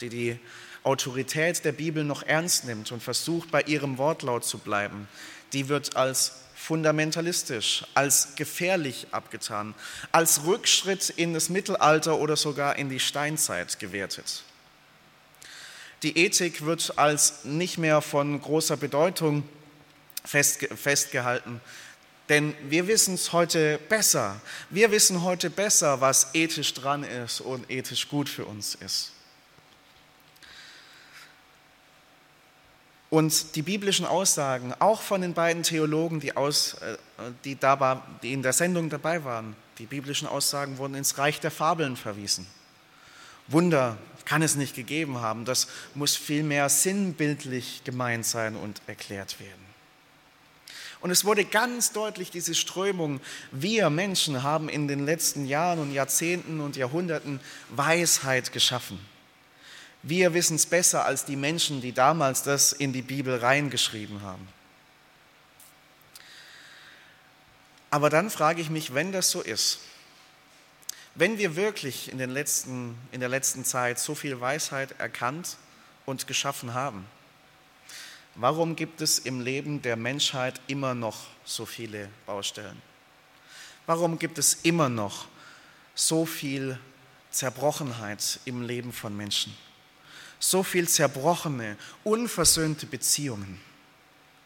die 0.00 0.08
die 0.08 0.38
Autorität 0.82 1.64
der 1.64 1.72
Bibel 1.72 2.04
noch 2.04 2.22
ernst 2.22 2.64
nimmt 2.64 2.92
und 2.92 3.02
versucht, 3.02 3.50
bei 3.50 3.62
ihrem 3.62 3.98
Wortlaut 3.98 4.44
zu 4.44 4.58
bleiben, 4.58 5.08
die 5.52 5.68
wird 5.68 5.96
als 5.96 6.42
fundamentalistisch, 6.54 7.84
als 7.94 8.34
gefährlich 8.34 9.08
abgetan, 9.10 9.74
als 10.10 10.44
Rückschritt 10.44 11.10
in 11.10 11.34
das 11.34 11.48
Mittelalter 11.48 12.18
oder 12.18 12.36
sogar 12.36 12.76
in 12.76 12.88
die 12.88 13.00
Steinzeit 13.00 13.78
gewertet. 13.78 14.42
Die 16.02 16.18
Ethik 16.18 16.64
wird 16.64 16.98
als 16.98 17.44
nicht 17.44 17.78
mehr 17.78 18.02
von 18.02 18.40
großer 18.40 18.76
Bedeutung 18.76 19.42
festgehalten, 20.24 21.60
denn 22.28 22.54
wir 22.68 22.88
wissen 22.88 23.14
es 23.14 23.32
heute 23.32 23.78
besser. 23.88 24.40
Wir 24.68 24.90
wissen 24.90 25.22
heute 25.22 25.48
besser, 25.48 26.00
was 26.00 26.34
ethisch 26.34 26.74
dran 26.74 27.04
ist 27.04 27.40
und 27.40 27.70
ethisch 27.70 28.08
gut 28.08 28.28
für 28.28 28.44
uns 28.44 28.74
ist. 28.74 29.12
Und 33.08 33.54
die 33.54 33.62
biblischen 33.62 34.04
Aussagen, 34.04 34.74
auch 34.80 35.00
von 35.00 35.20
den 35.22 35.32
beiden 35.32 35.62
Theologen, 35.62 36.18
die, 36.18 36.36
aus, 36.36 36.74
äh, 36.74 36.96
die, 37.44 37.54
da 37.54 38.04
die 38.22 38.32
in 38.32 38.42
der 38.42 38.52
Sendung 38.52 38.90
dabei 38.90 39.24
waren, 39.24 39.54
die 39.78 39.86
biblischen 39.86 40.26
Aussagen 40.26 40.78
wurden 40.78 40.96
ins 40.96 41.16
Reich 41.16 41.38
der 41.38 41.52
Fabeln 41.52 41.96
verwiesen. 41.96 42.46
Wunder 43.48 43.98
kann 44.24 44.42
es 44.42 44.56
nicht 44.56 44.74
gegeben 44.74 45.20
haben. 45.20 45.44
Das 45.44 45.68
muss 45.94 46.16
vielmehr 46.16 46.68
sinnbildlich 46.68 47.82
gemeint 47.84 48.26
sein 48.26 48.56
und 48.56 48.82
erklärt 48.86 49.40
werden. 49.40 49.66
Und 51.00 51.10
es 51.10 51.24
wurde 51.24 51.44
ganz 51.44 51.92
deutlich 51.92 52.30
diese 52.30 52.54
Strömung, 52.54 53.20
wir 53.52 53.90
Menschen 53.90 54.42
haben 54.42 54.68
in 54.68 54.88
den 54.88 55.04
letzten 55.04 55.46
Jahren 55.46 55.78
und 55.78 55.92
Jahrzehnten 55.92 56.60
und 56.60 56.76
Jahrhunderten 56.76 57.38
Weisheit 57.70 58.52
geschaffen. 58.52 58.98
Wir 60.02 60.34
wissen 60.34 60.56
es 60.56 60.66
besser 60.66 61.04
als 61.04 61.24
die 61.24 61.36
Menschen, 61.36 61.80
die 61.80 61.92
damals 61.92 62.42
das 62.42 62.72
in 62.72 62.92
die 62.92 63.02
Bibel 63.02 63.36
reingeschrieben 63.38 64.22
haben. 64.22 64.48
Aber 67.90 68.10
dann 68.10 68.30
frage 68.30 68.60
ich 68.60 68.70
mich, 68.70 68.94
wenn 68.94 69.12
das 69.12 69.30
so 69.30 69.42
ist, 69.42 69.80
wenn 71.16 71.38
wir 71.38 71.56
wirklich 71.56 72.12
in, 72.12 72.18
den 72.18 72.30
letzten, 72.30 72.96
in 73.10 73.20
der 73.20 73.30
letzten 73.30 73.64
Zeit 73.64 73.98
so 73.98 74.14
viel 74.14 74.38
Weisheit 74.38 75.00
erkannt 75.00 75.56
und 76.04 76.26
geschaffen 76.26 76.74
haben, 76.74 77.06
warum 78.34 78.76
gibt 78.76 79.00
es 79.00 79.18
im 79.18 79.40
Leben 79.40 79.80
der 79.80 79.96
Menschheit 79.96 80.60
immer 80.66 80.94
noch 80.94 81.26
so 81.44 81.64
viele 81.64 82.10
Baustellen? 82.26 82.80
Warum 83.86 84.18
gibt 84.18 84.36
es 84.36 84.54
immer 84.62 84.90
noch 84.90 85.26
so 85.94 86.26
viel 86.26 86.78
Zerbrochenheit 87.30 88.40
im 88.44 88.62
Leben 88.62 88.92
von 88.92 89.16
Menschen? 89.16 89.56
So 90.38 90.62
viel 90.62 90.86
zerbrochene, 90.86 91.78
unversöhnte 92.04 92.84
Beziehungen, 92.84 93.58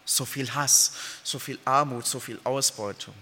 so 0.05 0.25
viel 0.25 0.55
Hass, 0.55 0.93
so 1.25 1.41
viel 1.41 1.59
Armut, 1.65 2.07
so 2.07 2.21
viel 2.21 2.39
Ausbeutung. 2.45 3.15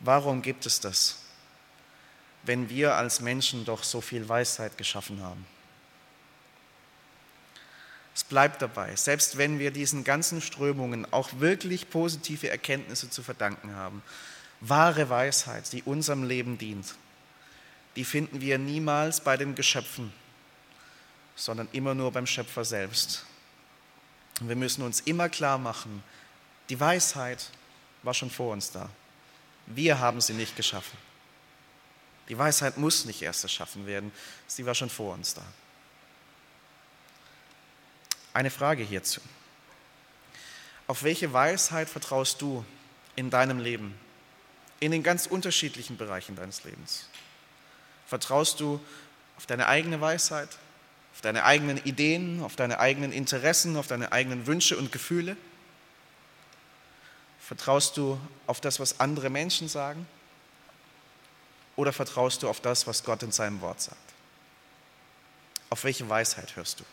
Warum 0.00 0.42
gibt 0.42 0.66
es 0.66 0.78
das? 0.78 1.16
Wenn 2.48 2.70
wir 2.70 2.94
als 2.94 3.20
Menschen 3.20 3.64
doch 3.64 3.84
so 3.84 4.00
viel 4.00 4.28
Weisheit 4.28 4.76
geschaffen 4.76 5.22
haben. 5.22 5.46
Es 8.14 8.24
bleibt 8.24 8.60
dabei, 8.62 8.96
selbst 8.96 9.38
wenn 9.38 9.60
wir 9.60 9.70
diesen 9.70 10.02
ganzen 10.02 10.40
Strömungen 10.40 11.06
auch 11.12 11.28
wirklich 11.38 11.88
positive 11.88 12.48
Erkenntnisse 12.48 13.08
zu 13.08 13.22
verdanken 13.22 13.76
haben, 13.76 14.02
wahre 14.60 15.08
Weisheit, 15.08 15.72
die 15.72 15.84
unserem 15.84 16.24
Leben 16.24 16.58
dient, 16.58 16.96
die 17.94 18.04
finden 18.04 18.40
wir 18.40 18.58
niemals 18.58 19.20
bei 19.20 19.36
den 19.36 19.54
Geschöpfen, 19.54 20.12
sondern 21.36 21.68
immer 21.72 21.94
nur 21.94 22.10
beim 22.10 22.26
Schöpfer 22.26 22.64
selbst. 22.64 23.24
Und 24.40 24.48
wir 24.48 24.56
müssen 24.56 24.82
uns 24.82 25.00
immer 25.00 25.28
klar 25.28 25.58
machen, 25.58 26.02
die 26.70 26.80
Weisheit 26.80 27.50
war 28.02 28.14
schon 28.14 28.30
vor 28.30 28.52
uns 28.52 28.72
da. 28.72 28.88
Wir 29.66 30.00
haben 30.00 30.20
sie 30.20 30.32
nicht 30.32 30.56
geschaffen. 30.56 31.07
Die 32.28 32.36
Weisheit 32.36 32.76
muss 32.76 33.04
nicht 33.04 33.22
erst 33.22 33.42
erschaffen 33.42 33.86
werden, 33.86 34.12
sie 34.46 34.66
war 34.66 34.74
schon 34.74 34.90
vor 34.90 35.14
uns 35.14 35.34
da. 35.34 35.42
Eine 38.34 38.50
Frage 38.50 38.82
hierzu. 38.82 39.20
Auf 40.86 41.02
welche 41.02 41.32
Weisheit 41.32 41.88
vertraust 41.88 42.40
du 42.40 42.64
in 43.16 43.30
deinem 43.30 43.58
Leben, 43.58 43.98
in 44.80 44.92
den 44.92 45.02
ganz 45.02 45.26
unterschiedlichen 45.26 45.96
Bereichen 45.96 46.36
deines 46.36 46.64
Lebens? 46.64 47.08
Vertraust 48.06 48.60
du 48.60 48.80
auf 49.36 49.46
deine 49.46 49.66
eigene 49.66 50.00
Weisheit, 50.00 50.48
auf 51.14 51.20
deine 51.20 51.44
eigenen 51.44 51.78
Ideen, 51.78 52.42
auf 52.42 52.56
deine 52.56 52.78
eigenen 52.78 53.12
Interessen, 53.12 53.76
auf 53.76 53.86
deine 53.86 54.12
eigenen 54.12 54.46
Wünsche 54.46 54.76
und 54.76 54.92
Gefühle? 54.92 55.36
Vertraust 57.40 57.96
du 57.96 58.20
auf 58.46 58.60
das, 58.60 58.78
was 58.78 59.00
andere 59.00 59.30
Menschen 59.30 59.68
sagen? 59.68 60.06
Oder 61.78 61.92
vertraust 61.92 62.42
du 62.42 62.48
auf 62.48 62.60
das, 62.60 62.88
was 62.88 63.04
Gott 63.04 63.22
in 63.22 63.30
seinem 63.30 63.60
Wort 63.60 63.80
sagt? 63.80 63.96
Auf 65.70 65.84
welche 65.84 66.08
Weisheit 66.08 66.56
hörst 66.56 66.80
du? 66.80 66.84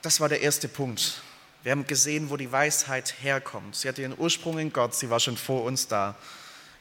Das 0.00 0.18
war 0.18 0.30
der 0.30 0.40
erste 0.40 0.68
Punkt. 0.68 1.20
Wir 1.62 1.72
haben 1.72 1.86
gesehen, 1.86 2.30
wo 2.30 2.38
die 2.38 2.50
Weisheit 2.50 3.16
herkommt. 3.20 3.76
Sie 3.76 3.88
hatte 3.88 4.00
ihren 4.00 4.18
Ursprung 4.18 4.58
in 4.58 4.72
Gott, 4.72 4.94
sie 4.94 5.10
war 5.10 5.20
schon 5.20 5.36
vor 5.36 5.64
uns 5.64 5.86
da. 5.86 6.14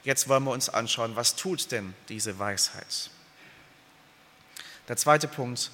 Jetzt 0.06 0.30
wollen 0.30 0.46
wir 0.46 0.52
uns 0.52 0.70
anschauen, 0.70 1.14
was 1.18 1.36
tut 1.36 1.74
denn 1.74 1.94
diese 2.08 2.40
Weisheit? 2.40 3.10
Der 4.88 4.96
zweite 4.96 5.28
Punkt, 5.28 5.72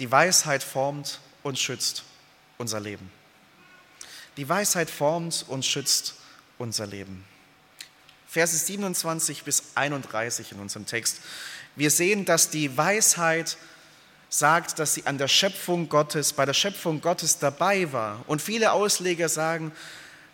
die 0.00 0.10
Weisheit 0.10 0.64
formt 0.64 1.20
und 1.44 1.60
schützt 1.60 2.02
unser 2.58 2.80
Leben. 2.80 3.08
Die 4.36 4.48
Weisheit 4.48 4.90
formt 4.90 5.44
und 5.46 5.64
schützt 5.64 6.16
unser 6.58 6.88
Leben. 6.88 7.24
Verse 8.30 8.56
27 8.56 9.42
bis 9.42 9.62
31 9.74 10.52
in 10.52 10.60
unserem 10.60 10.86
Text. 10.86 11.20
Wir 11.74 11.90
sehen, 11.90 12.24
dass 12.24 12.48
die 12.48 12.76
Weisheit 12.76 13.56
sagt, 14.28 14.78
dass 14.78 14.94
sie 14.94 15.04
an 15.06 15.18
der 15.18 15.26
Schöpfung 15.26 15.88
Gottes, 15.88 16.32
bei 16.32 16.44
der 16.46 16.54
Schöpfung 16.54 17.00
Gottes 17.00 17.40
dabei 17.40 17.92
war. 17.92 18.22
Und 18.28 18.40
viele 18.40 18.70
Ausleger 18.70 19.28
sagen, 19.28 19.72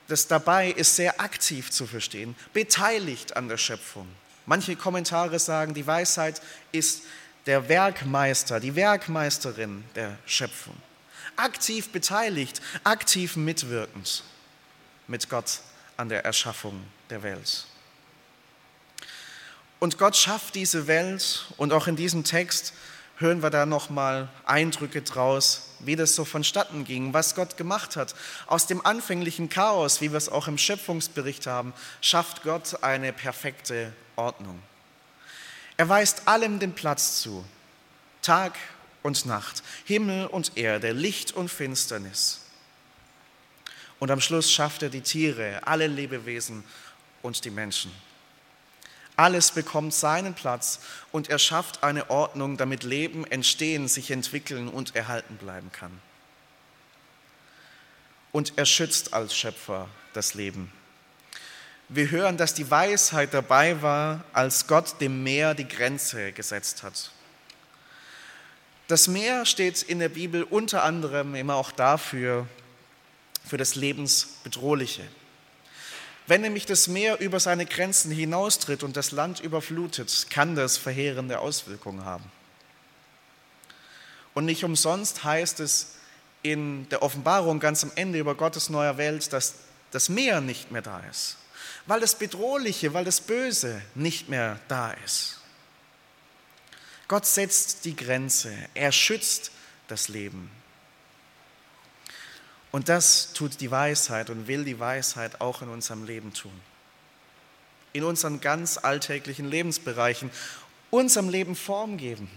das 0.09 0.27
dabei 0.27 0.71
ist 0.71 0.95
sehr 0.97 1.23
aktiv 1.23 1.71
zu 1.71 1.87
verstehen, 1.87 2.37
beteiligt 2.53 3.35
an 3.35 3.49
der 3.49 3.57
Schöpfung. 3.57 4.07
Manche 4.45 4.77
Kommentare 4.77 5.39
sagen, 5.39 5.73
die 5.73 5.87
Weisheit 5.87 6.43
ist 6.73 7.03
der 7.47 7.71
Werkmeister, 7.71 8.61
die 8.61 8.77
Werkmeisterin 8.77 9.85
der 9.95 10.19
Schöpfung. 10.27 10.77
Aktiv 11.37 11.89
beteiligt, 11.89 12.61
aktiv 12.85 13.37
mitwirkend 13.37 14.23
mit 15.07 15.31
Gott 15.31 15.61
an 15.97 16.11
der 16.11 16.27
Erschaffung 16.27 16.83
der 17.09 17.23
Welt. 17.23 17.67
Und 19.79 19.99
Gott 19.99 20.17
schafft 20.17 20.55
diese 20.55 20.87
Welt 20.87 21.47
und 21.57 21.73
auch 21.73 21.87
in 21.87 21.97
diesem 21.97 22.25
Text 22.25 22.73
hören 23.19 23.43
wir 23.43 23.51
da 23.51 23.67
nochmal 23.67 24.29
Eindrücke 24.45 25.03
draus, 25.03 25.71
wie 25.81 25.97
das 25.97 26.15
so 26.15 26.25
vonstatten 26.25 26.85
ging, 26.85 27.13
was 27.13 27.35
Gott 27.35 27.57
gemacht 27.57 27.97
hat. 27.97 28.15
Aus 28.47 28.67
dem 28.67 28.85
anfänglichen 28.85 29.49
Chaos, 29.49 30.01
wie 30.01 30.11
wir 30.11 30.19
es 30.19 30.29
auch 30.29 30.49
im 30.49 30.59
Schöpfungsbericht 30.59 31.47
haben, 31.47 31.73
schafft 32.01 32.43
Gott 32.43 32.83
eine 32.83 33.13
perfekte 33.13 33.93
Ordnung. 34.17 34.63
Er 35.77 35.89
weist 35.89 36.27
allem 36.27 36.59
den 36.59 36.75
Platz 36.75 37.21
zu, 37.21 37.45
Tag 38.23 38.55
und 39.03 39.27
Nacht, 39.27 39.63
Himmel 39.85 40.27
und 40.27 40.57
Erde, 40.57 40.93
Licht 40.93 41.33
und 41.33 41.51
Finsternis. 41.51 42.41
Und 43.99 44.11
am 44.11 44.21
Schluss 44.21 44.51
schafft 44.51 44.83
er 44.83 44.91
die 44.91 45.01
Tiere, 45.01 45.61
alle 45.67 45.87
Lebewesen 45.87 46.65
und 47.23 47.45
die 47.45 47.51
Menschen. 47.51 47.93
Alles 49.17 49.51
bekommt 49.51 49.95
seinen 49.95 50.35
Platz 50.35 50.81
und 51.11 51.31
er 51.31 51.39
schafft 51.39 51.83
eine 51.83 52.11
Ordnung, 52.11 52.59
damit 52.59 52.83
Leben 52.83 53.27
entstehen, 53.27 53.89
sich 53.89 54.11
entwickeln 54.11 54.69
und 54.69 54.95
erhalten 54.95 55.37
bleiben 55.37 55.73
kann. 55.73 56.01
Und 58.33 58.53
er 58.57 58.67
schützt 58.67 59.15
als 59.15 59.35
Schöpfer 59.35 59.89
das 60.13 60.35
Leben. 60.35 60.71
Wir 61.89 62.11
hören, 62.11 62.37
dass 62.37 62.53
die 62.53 62.71
Weisheit 62.71 63.33
dabei 63.33 63.81
war, 63.81 64.25
als 64.33 64.67
Gott 64.67 65.01
dem 65.01 65.23
Meer 65.23 65.55
die 65.55 65.69
Grenze 65.69 66.33
gesetzt 66.33 66.83
hat. 66.83 67.13
Das 68.89 69.09
Meer 69.09 69.47
steht 69.47 69.83
in 69.83 69.99
der 69.99 70.09
Bibel 70.09 70.43
unter 70.43 70.83
anderem 70.83 71.35
immer 71.35 71.55
auch 71.55 71.73
dafür, 71.73 72.47
für 73.47 73.57
das 73.57 73.77
Lebensbedrohliche. 73.77 75.05
Wenn 76.27 76.41
nämlich 76.41 76.67
das 76.67 76.89
Meer 76.89 77.21
über 77.21 77.39
seine 77.39 77.67
Grenzen 77.67 78.11
hinaustritt 78.11 78.83
und 78.83 78.97
das 78.97 79.13
Land 79.13 79.41
überflutet, 79.41 80.27
kann 80.29 80.57
das 80.57 80.77
verheerende 80.77 81.39
Auswirkungen 81.39 82.05
haben. 82.05 82.25
Und 84.35 84.45
nicht 84.45 84.65
umsonst 84.65 85.25
heißt 85.25 85.61
es 85.61 85.95
in 86.43 86.89
der 86.91 87.03
Offenbarung 87.03 87.61
ganz 87.61 87.85
am 87.85 87.93
Ende 87.95 88.19
über 88.19 88.35
Gottes 88.35 88.71
neuer 88.71 88.99
Welt, 88.99 89.33
dass 89.33 89.55
das 89.93 90.09
Meer 90.09 90.41
nicht 90.41 90.71
mehr 90.71 90.83
da 90.83 91.01
ist, 91.11 91.37
weil 91.87 92.01
das 92.01 92.17
Bedrohliche, 92.17 92.93
weil 92.93 93.05
das 93.05 93.21
Böse 93.21 93.81
nicht 93.95 94.29
mehr 94.29 94.59
da 94.69 94.93
ist. 95.05 95.41
Gott 97.09 97.25
setzt 97.25 97.85
die 97.85 97.95
Grenze, 97.95 98.53
er 98.75 98.91
schützt 98.91 99.53
das 99.87 100.09
Leben. 100.09 100.51
Und 102.73 102.89
das 102.89 103.33
tut 103.33 103.61
die 103.61 103.71
Weisheit 103.71 104.31
und 104.31 104.49
will 104.49 104.65
die 104.65 104.79
Weisheit 104.79 105.41
auch 105.41 105.63
in 105.63 105.69
unserem 105.69 106.05
Leben 106.05 106.33
tun. 106.33 106.53
In 107.93 108.05
unseren 108.05 108.41
ganz 108.41 108.77
alltäglichen 108.77 109.49
Lebensbereichen, 109.49 110.31
unserem 110.91 111.29
Leben 111.29 111.57
Form 111.57 111.97
geben. 111.97 112.29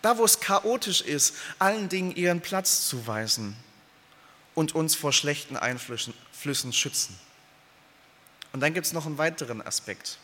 Da, 0.00 0.18
wo 0.18 0.24
es 0.24 0.40
chaotisch 0.40 1.02
ist, 1.02 1.34
allen 1.58 1.88
Dingen 1.88 2.14
ihren 2.16 2.40
Platz 2.40 2.88
zuweisen 2.88 3.56
und 4.54 4.74
uns 4.74 4.94
vor 4.94 5.12
schlechten 5.12 5.56
Einflüssen 5.56 6.72
schützen. 6.72 7.18
Und 8.52 8.60
dann 8.60 8.74
gibt 8.74 8.86
es 8.86 8.92
noch 8.92 9.06
einen 9.06 9.18
weiteren 9.18 9.62
Aspekt. 9.62 10.18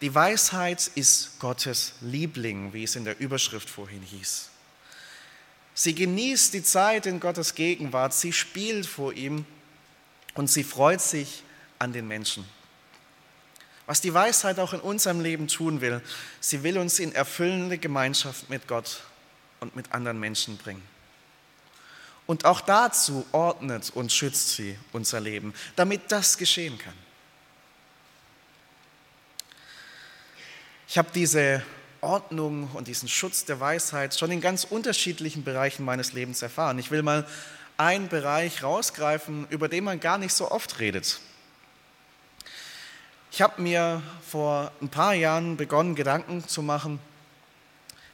Die 0.00 0.14
Weisheit 0.14 0.90
ist 0.94 1.38
Gottes 1.38 1.94
Liebling, 2.00 2.72
wie 2.72 2.84
es 2.84 2.96
in 2.96 3.04
der 3.04 3.18
Überschrift 3.18 3.70
vorhin 3.70 4.02
hieß. 4.02 4.50
Sie 5.74 5.94
genießt 5.94 6.54
die 6.54 6.62
Zeit 6.62 7.06
in 7.06 7.18
Gottes 7.18 7.54
Gegenwart, 7.54 8.14
sie 8.14 8.32
spielt 8.32 8.86
vor 8.86 9.12
ihm 9.12 9.44
und 10.34 10.48
sie 10.48 10.62
freut 10.62 11.00
sich 11.00 11.42
an 11.80 11.92
den 11.92 12.06
Menschen. 12.06 12.44
Was 13.86 14.00
die 14.00 14.14
Weisheit 14.14 14.58
auch 14.58 14.72
in 14.72 14.80
unserem 14.80 15.20
Leben 15.20 15.48
tun 15.48 15.80
will, 15.80 16.00
sie 16.40 16.62
will 16.62 16.78
uns 16.78 17.00
in 17.00 17.12
erfüllende 17.12 17.76
Gemeinschaft 17.76 18.48
mit 18.48 18.66
Gott 18.66 19.02
und 19.60 19.76
mit 19.76 19.92
anderen 19.92 20.18
Menschen 20.20 20.56
bringen. 20.56 20.82
Und 22.26 22.46
auch 22.46 22.62
dazu 22.62 23.26
ordnet 23.32 23.90
und 23.94 24.10
schützt 24.10 24.50
sie 24.50 24.78
unser 24.92 25.20
Leben, 25.20 25.52
damit 25.76 26.10
das 26.10 26.38
geschehen 26.38 26.78
kann. 26.78 26.94
Ich 30.88 30.96
habe 30.96 31.10
diese 31.14 31.62
Ordnung 32.04 32.70
und 32.74 32.86
diesen 32.86 33.08
Schutz 33.08 33.44
der 33.44 33.58
Weisheit 33.58 34.16
schon 34.16 34.30
in 34.30 34.40
ganz 34.40 34.64
unterschiedlichen 34.64 35.42
Bereichen 35.42 35.84
meines 35.84 36.12
Lebens 36.12 36.42
erfahren. 36.42 36.78
Ich 36.78 36.90
will 36.90 37.02
mal 37.02 37.26
einen 37.76 38.08
Bereich 38.08 38.62
rausgreifen, 38.62 39.46
über 39.50 39.68
den 39.68 39.84
man 39.84 39.98
gar 39.98 40.18
nicht 40.18 40.32
so 40.32 40.50
oft 40.50 40.78
redet. 40.78 41.18
Ich 43.32 43.42
habe 43.42 43.60
mir 43.60 44.00
vor 44.24 44.70
ein 44.80 44.90
paar 44.90 45.14
Jahren 45.14 45.56
begonnen, 45.56 45.96
Gedanken 45.96 46.46
zu 46.46 46.62
machen, 46.62 47.00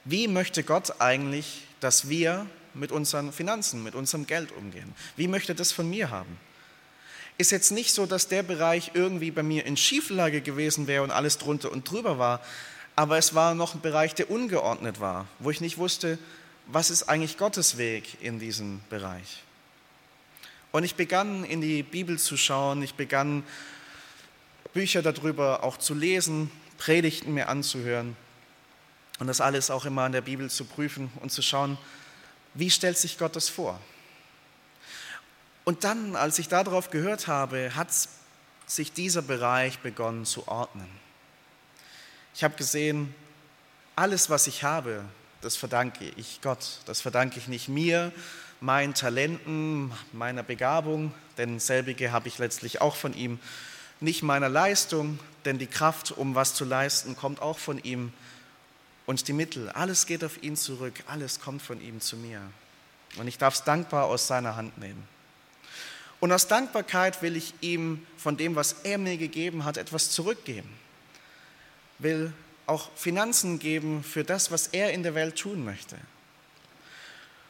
wie 0.05 0.29
möchte 0.29 0.63
Gott 0.65 1.01
eigentlich, 1.01 1.65
dass 1.81 2.09
wir 2.09 2.47
mit 2.73 2.91
unseren 2.93 3.33
Finanzen, 3.33 3.83
mit 3.83 3.95
unserem 3.95 4.27
Geld 4.27 4.53
umgehen? 4.53 4.95
Wie 5.17 5.29
möchte 5.29 5.55
das 5.55 5.73
von 5.73 5.91
mir 5.91 6.11
haben? 6.11 6.39
Ist 7.37 7.51
jetzt 7.51 7.71
nicht 7.71 7.93
so, 7.93 8.07
dass 8.07 8.29
der 8.29 8.43
Bereich 8.43 8.93
irgendwie 8.95 9.31
bei 9.31 9.43
mir 9.43 9.67
in 9.67 9.77
Schieflage 9.77 10.41
gewesen 10.41 10.87
wäre 10.87 11.03
und 11.03 11.11
alles 11.11 11.39
drunter 11.39 11.71
und 11.71 11.91
drüber 11.91 12.19
war, 12.19 12.41
aber 13.01 13.17
es 13.17 13.35
war 13.35 13.55
noch 13.55 13.75
ein 13.75 13.81
Bereich, 13.81 14.15
der 14.15 14.31
ungeordnet 14.31 15.01
war, 15.01 15.27
wo 15.39 15.51
ich 15.51 15.63
nicht 15.63 15.79
wusste, 15.79 16.19
was 16.67 16.91
ist 16.91 17.05
eigentlich 17.05 17.39
Gottes 17.39 17.79
Weg 17.79 18.19
in 18.21 18.39
diesem 18.39 18.83
Bereich. 18.91 19.43
Und 20.71 20.85
ich 20.85 20.97
begann 20.97 21.43
in 21.45 21.63
die 21.63 21.83
Bibel 21.83 22.19
zu 22.19 22.37
schauen, 22.37 22.83
ich 22.83 22.97
begann 22.97 23.43
Bücher 24.75 25.01
darüber 25.01 25.65
auch 25.65 25.79
zu 25.79 25.95
lesen, 25.95 26.51
Predigten 26.77 27.33
mir 27.33 27.49
anzuhören 27.49 28.19
und 29.19 29.29
das 29.29 29.41
alles 29.41 29.71
auch 29.71 29.87
immer 29.87 30.05
in 30.05 30.13
der 30.13 30.21
Bibel 30.21 30.51
zu 30.51 30.67
prüfen 30.67 31.11
und 31.23 31.33
zu 31.33 31.41
schauen, 31.41 31.79
wie 32.53 32.71
stellt 32.71 32.99
sich 32.99 33.17
Gott 33.17 33.35
das 33.35 33.49
vor. 33.49 33.81
Und 35.65 35.85
dann, 35.85 36.17
als 36.17 36.39
ich 36.39 36.49
darauf 36.49 36.91
gehört 36.91 37.29
habe, 37.29 37.75
hat 37.75 37.89
sich 38.67 38.93
dieser 38.93 39.23
Bereich 39.23 39.79
begonnen 39.79 40.27
zu 40.27 40.47
ordnen. 40.49 41.00
Ich 42.35 42.45
habe 42.45 42.57
gesehen, 42.57 43.15
alles, 43.97 44.31
was 44.31 44.47
ich 44.47 44.63
habe, 44.63 45.05
das 45.41 45.57
verdanke 45.57 46.11
ich 46.17 46.41
Gott. 46.43 46.81
Das 46.87 47.01
verdanke 47.01 47.39
ich 47.39 47.49
nicht 47.49 47.69
mir, 47.69 48.13
meinen 48.61 48.95
Talenten, 48.95 49.93
meiner 50.13 50.43
Begabung, 50.43 51.13
denn 51.39 51.59
selbige 51.59 52.13
habe 52.13 52.29
ich 52.29 52.39
letztlich 52.39 52.81
auch 52.81 52.95
von 52.95 53.15
ihm. 53.15 53.39
Nicht 54.01 54.23
meiner 54.23 54.49
Leistung, 54.49 55.19
denn 55.45 55.59
die 55.59 55.67
Kraft, 55.67 56.13
um 56.13 56.35
was 56.35 56.55
zu 56.55 56.65
leisten, 56.65 57.17
kommt 57.17 57.43
auch 57.43 57.59
von 57.59 57.79
ihm. 57.83 58.13
Und 59.07 59.27
die 59.29 59.33
Mittel, 59.33 59.69
alles 59.71 60.07
geht 60.07 60.25
auf 60.25 60.43
ihn 60.43 60.57
zurück, 60.57 61.03
alles 61.09 61.41
kommt 61.41 61.63
von 61.63 61.81
ihm 61.81 62.01
zu 62.01 62.17
mir. 62.17 62.41
Und 63.17 63.27
ich 63.27 63.39
darf 63.39 63.55
es 63.55 63.65
dankbar 63.65 64.05
aus 64.05 64.27
seiner 64.29 64.57
Hand 64.57 64.79
nehmen. 64.79 65.03
Und 66.21 66.33
aus 66.33 66.47
Dankbarkeit 66.47 67.23
will 67.23 67.37
ich 67.37 67.55
ihm 67.61 68.07
von 68.17 68.37
dem, 68.37 68.55
was 68.55 68.77
er 68.85 68.99
mir 68.99 69.17
gegeben 69.17 69.65
hat, 69.65 69.79
etwas 69.79 70.11
zurückgeben 70.11 70.71
will 72.03 72.33
auch 72.67 72.91
Finanzen 72.95 73.59
geben 73.59 74.03
für 74.03 74.25
das, 74.25 74.51
was 74.51 74.69
er 74.69 74.93
in 74.93 75.03
der 75.03 75.15
Welt 75.15 75.37
tun 75.37 75.65
möchte. 75.65 75.97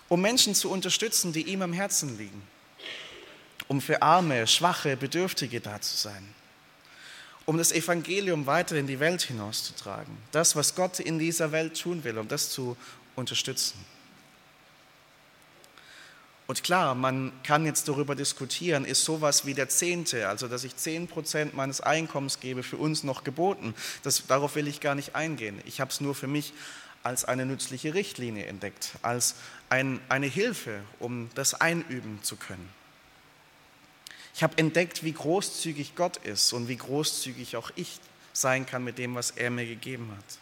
Um 0.09 0.21
Menschen 0.21 0.55
zu 0.55 0.71
unterstützen, 0.71 1.33
die 1.33 1.43
ihm 1.43 1.63
am 1.63 1.73
Herzen 1.73 2.19
liegen. 2.19 2.43
Um 3.69 3.81
für 3.81 4.03
Arme, 4.03 4.47
Schwache, 4.47 4.97
Bedürftige 4.97 5.61
da 5.61 5.81
zu 5.81 5.97
sein. 5.97 6.35
Um 7.47 7.59
das 7.59 7.71
Evangelium 7.71 8.47
weiter 8.47 8.77
in 8.77 8.87
die 8.87 8.99
Welt 8.99 9.23
hinauszutragen. 9.23 10.17
Das, 10.33 10.57
was 10.57 10.75
Gott 10.75 10.99
in 10.99 11.19
dieser 11.19 11.53
Welt 11.53 11.81
tun 11.81 12.03
will, 12.03 12.19
um 12.19 12.27
das 12.27 12.51
zu 12.51 12.77
unterstützen. 13.15 13.79
Und 16.51 16.65
klar, 16.65 16.97
man 16.97 17.31
kann 17.45 17.65
jetzt 17.65 17.87
darüber 17.87 18.17
diskutieren, 18.17 18.85
ist 18.85 19.05
sowas 19.05 19.47
wie 19.47 19.55
der 19.55 19.69
Zehnte, 19.69 20.27
also 20.27 20.49
dass 20.49 20.65
ich 20.65 20.75
zehn 20.75 21.07
Prozent 21.07 21.55
meines 21.55 21.81
Einkommens 21.81 22.41
gebe, 22.41 22.65
für 22.65 22.77
uns 22.77 23.05
noch 23.05 23.23
geboten. 23.23 23.73
Das, 24.03 24.27
darauf 24.27 24.57
will 24.57 24.67
ich 24.67 24.81
gar 24.81 24.97
nicht 24.97 25.15
eingehen. 25.15 25.63
Ich 25.65 25.81
habe 25.81 25.93
es 25.93 26.01
nur 26.01 26.13
für 26.13 26.27
mich 26.27 26.53
als 27.05 27.25
eine 27.25 27.47
nützliche 27.47 27.95
Richtlinie 27.95 28.47
entdeckt, 28.47 28.95
als 29.03 29.37
ein, 29.69 30.01
eine 30.09 30.27
Hilfe, 30.27 30.83
um 30.99 31.31
das 31.37 31.55
einüben 31.55 32.19
zu 32.25 32.35
können. 32.35 32.69
Ich 34.35 34.43
habe 34.43 34.59
entdeckt, 34.59 35.05
wie 35.05 35.13
großzügig 35.13 35.95
Gott 35.95 36.17
ist 36.17 36.53
und 36.53 36.67
wie 36.67 36.79
großzügig 36.79 37.57
auch 37.59 37.71
ich 37.77 38.01
sein 38.33 38.67
kann 38.67 38.83
mit 38.83 38.99
dem, 38.99 39.15
was 39.15 39.31
er 39.31 39.51
mir 39.51 39.67
gegeben 39.67 40.11
hat. 40.19 40.39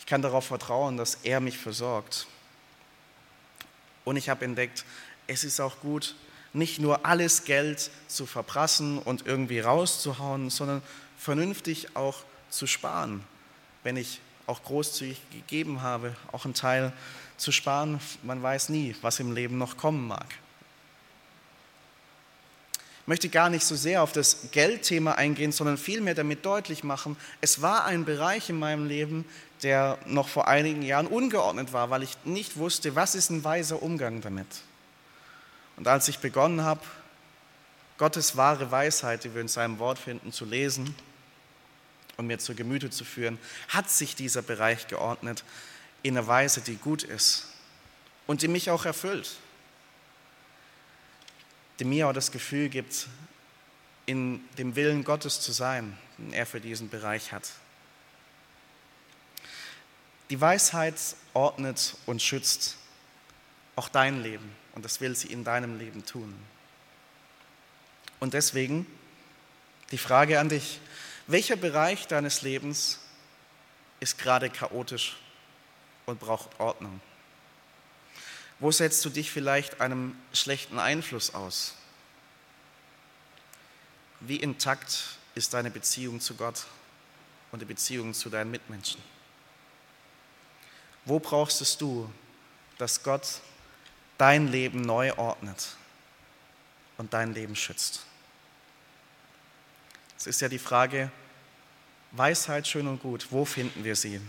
Ich 0.00 0.04
kann 0.04 0.20
darauf 0.20 0.44
vertrauen, 0.44 0.98
dass 0.98 1.14
er 1.22 1.40
mich 1.40 1.56
versorgt. 1.56 2.26
Und 4.04 4.16
ich 4.16 4.28
habe 4.28 4.44
entdeckt, 4.44 4.84
es 5.26 5.44
ist 5.44 5.60
auch 5.60 5.80
gut, 5.80 6.14
nicht 6.52 6.78
nur 6.78 7.04
alles 7.04 7.44
Geld 7.44 7.90
zu 8.06 8.26
verprassen 8.26 8.98
und 8.98 9.26
irgendwie 9.26 9.60
rauszuhauen, 9.60 10.50
sondern 10.50 10.82
vernünftig 11.18 11.96
auch 11.96 12.22
zu 12.50 12.66
sparen. 12.66 13.24
Wenn 13.82 13.96
ich 13.96 14.20
auch 14.46 14.62
großzügig 14.62 15.20
gegeben 15.30 15.82
habe, 15.82 16.14
auch 16.32 16.44
einen 16.44 16.54
Teil 16.54 16.92
zu 17.36 17.50
sparen, 17.50 17.98
man 18.22 18.42
weiß 18.42 18.68
nie, 18.68 18.94
was 19.02 19.20
im 19.20 19.32
Leben 19.32 19.58
noch 19.58 19.76
kommen 19.76 20.06
mag. 20.06 20.26
Möchte 23.06 23.28
gar 23.28 23.50
nicht 23.50 23.66
so 23.66 23.76
sehr 23.76 24.02
auf 24.02 24.12
das 24.12 24.50
Geldthema 24.50 25.12
eingehen, 25.12 25.52
sondern 25.52 25.76
vielmehr 25.76 26.14
damit 26.14 26.46
deutlich 26.46 26.84
machen, 26.84 27.16
es 27.40 27.60
war 27.60 27.84
ein 27.84 28.04
Bereich 28.04 28.48
in 28.48 28.58
meinem 28.58 28.86
Leben, 28.86 29.26
der 29.62 29.98
noch 30.06 30.28
vor 30.28 30.48
einigen 30.48 30.82
Jahren 30.82 31.06
ungeordnet 31.06 31.72
war, 31.72 31.90
weil 31.90 32.02
ich 32.02 32.16
nicht 32.24 32.56
wusste, 32.56 32.94
was 32.94 33.14
ist 33.14 33.30
ein 33.30 33.44
weiser 33.44 33.82
Umgang 33.82 34.20
damit. 34.20 34.46
Und 35.76 35.88
als 35.88 36.08
ich 36.08 36.18
begonnen 36.18 36.62
habe, 36.62 36.80
Gottes 37.98 38.36
wahre 38.36 38.70
Weisheit, 38.70 39.24
die 39.24 39.34
wir 39.34 39.40
in 39.40 39.48
seinem 39.48 39.78
Wort 39.78 39.98
finden, 39.98 40.32
zu 40.32 40.44
lesen 40.44 40.94
und 42.16 42.26
mir 42.26 42.38
zu 42.38 42.54
Gemüte 42.54 42.90
zu 42.90 43.04
führen, 43.04 43.38
hat 43.68 43.90
sich 43.90 44.16
dieser 44.16 44.42
Bereich 44.42 44.88
geordnet 44.88 45.44
in 46.02 46.16
einer 46.16 46.26
Weise, 46.26 46.60
die 46.60 46.76
gut 46.76 47.02
ist 47.02 47.48
und 48.26 48.42
die 48.42 48.48
mich 48.48 48.70
auch 48.70 48.84
erfüllt, 48.84 49.36
die 51.78 51.84
mir 51.84 52.08
auch 52.08 52.12
das 52.12 52.30
Gefühl 52.30 52.68
gibt, 52.68 53.08
in 54.06 54.40
dem 54.58 54.76
Willen 54.76 55.04
Gottes 55.04 55.40
zu 55.40 55.52
sein, 55.52 55.96
den 56.18 56.32
er 56.32 56.46
für 56.46 56.60
diesen 56.60 56.88
Bereich 56.88 57.32
hat. 57.32 57.50
Die 60.30 60.40
Weisheit 60.40 60.94
ordnet 61.32 61.96
und 62.06 62.22
schützt 62.22 62.76
auch 63.76 63.88
dein 63.88 64.22
Leben 64.22 64.50
und 64.74 64.84
das 64.84 65.00
will 65.00 65.16
sie 65.16 65.28
in 65.28 65.44
deinem 65.44 65.78
Leben 65.78 66.04
tun. 66.04 66.34
Und 68.20 68.34
deswegen 68.34 68.86
die 69.90 69.98
Frage 69.98 70.40
an 70.40 70.48
dich, 70.48 70.80
welcher 71.26 71.56
Bereich 71.56 72.06
deines 72.06 72.42
Lebens 72.42 73.00
ist 74.00 74.18
gerade 74.18 74.50
chaotisch 74.50 75.16
und 76.06 76.20
braucht 76.20 76.58
Ordnung? 76.60 77.00
Wo 78.60 78.70
setzt 78.70 79.04
du 79.04 79.10
dich 79.10 79.30
vielleicht 79.30 79.80
einem 79.80 80.16
schlechten 80.32 80.78
Einfluss 80.78 81.34
aus? 81.34 81.74
Wie 84.20 84.36
intakt 84.36 85.18
ist 85.34 85.52
deine 85.54 85.70
Beziehung 85.70 86.20
zu 86.20 86.34
Gott 86.34 86.64
und 87.52 87.60
die 87.60 87.66
Beziehung 87.66 88.14
zu 88.14 88.30
deinen 88.30 88.50
Mitmenschen? 88.50 89.02
Wo 91.04 91.18
brauchst 91.18 91.60
es 91.60 91.76
du, 91.76 92.10
dass 92.78 93.02
Gott 93.02 93.40
dein 94.16 94.48
Leben 94.48 94.80
neu 94.80 95.12
ordnet 95.14 95.76
und 96.96 97.12
dein 97.12 97.34
Leben 97.34 97.56
schützt? 97.56 98.06
Es 100.16 100.26
ist 100.26 100.40
ja 100.40 100.48
die 100.48 100.58
Frage, 100.58 101.10
Weisheit 102.12 102.66
schön 102.66 102.86
und 102.86 103.02
gut, 103.02 103.26
wo 103.30 103.44
finden 103.44 103.84
wir 103.84 103.96
sie? 103.96 104.20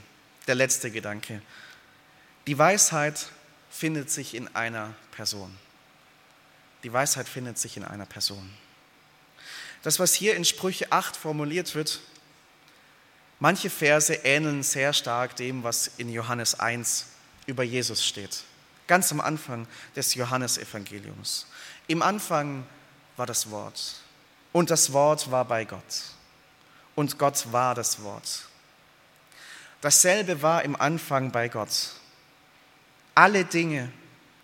Der 0.47 0.55
letzte 0.55 0.91
Gedanke. 0.91 1.41
Die 2.47 2.57
Weisheit 2.57 3.27
findet 3.77 4.09
sich 4.09 4.33
in 4.33 4.53
einer 4.55 4.93
Person. 5.11 5.55
Die 6.83 6.93
Weisheit 6.93 7.27
findet 7.27 7.57
sich 7.57 7.77
in 7.77 7.83
einer 7.83 8.05
Person. 8.05 8.51
Das, 9.81 9.99
was 9.99 10.13
hier 10.13 10.35
in 10.35 10.45
Sprüche 10.45 10.91
8 10.91 11.15
formuliert 11.15 11.75
wird, 11.75 12.01
Manche 13.39 13.69
Verse 13.69 14.13
ähneln 14.13 14.63
sehr 14.63 14.93
stark 14.93 15.35
dem, 15.35 15.63
was 15.63 15.91
in 15.97 16.09
Johannes 16.09 16.59
1 16.59 17.07
über 17.45 17.63
Jesus 17.63 18.05
steht. 18.05 18.43
Ganz 18.87 19.11
am 19.11 19.19
Anfang 19.19 19.67
des 19.95 20.15
Johannesevangeliums. 20.15 21.45
Im 21.87 22.01
Anfang 22.01 22.65
war 23.17 23.25
das 23.25 23.51
Wort. 23.51 23.95
Und 24.53 24.71
das 24.71 24.93
Wort 24.93 25.31
war 25.31 25.43
bei 25.45 25.65
Gott. 25.65 25.81
Und 26.95 27.19
Gott 27.19 27.51
war 27.51 27.75
das 27.75 28.01
Wort. 28.03 28.47
Dasselbe 29.81 30.41
war 30.41 30.63
im 30.63 30.79
Anfang 30.79 31.31
bei 31.31 31.49
Gott. 31.49 31.91
Alle 33.15 33.45
Dinge 33.45 33.91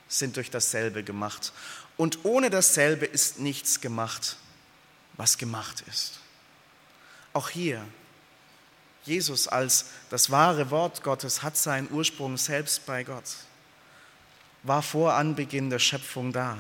sind 0.08 0.38
durch 0.38 0.50
dasselbe 0.50 1.04
gemacht. 1.04 1.54
Und 1.98 2.26
ohne 2.26 2.50
dasselbe 2.50 3.06
ist 3.06 3.40
nichts 3.40 3.82
gemacht, 3.82 4.38
was 5.18 5.38
gemacht 5.38 5.84
ist. 5.88 6.20
Auch 7.34 7.50
hier 7.50 7.86
Jesus 9.04 9.48
als 9.48 9.86
das 10.10 10.30
wahre 10.30 10.70
Wort 10.70 11.04
Gottes 11.04 11.42
hat 11.42 11.58
seinen 11.58 11.90
Ursprung 11.92 12.38
selbst 12.38 12.86
bei 12.86 13.04
Gott, 13.04 13.24
war 14.64 14.84
vor 14.84 15.14
Anbeginn 15.14 15.70
der 15.70 15.80
Schöpfung 15.80 16.32
da 16.32 16.58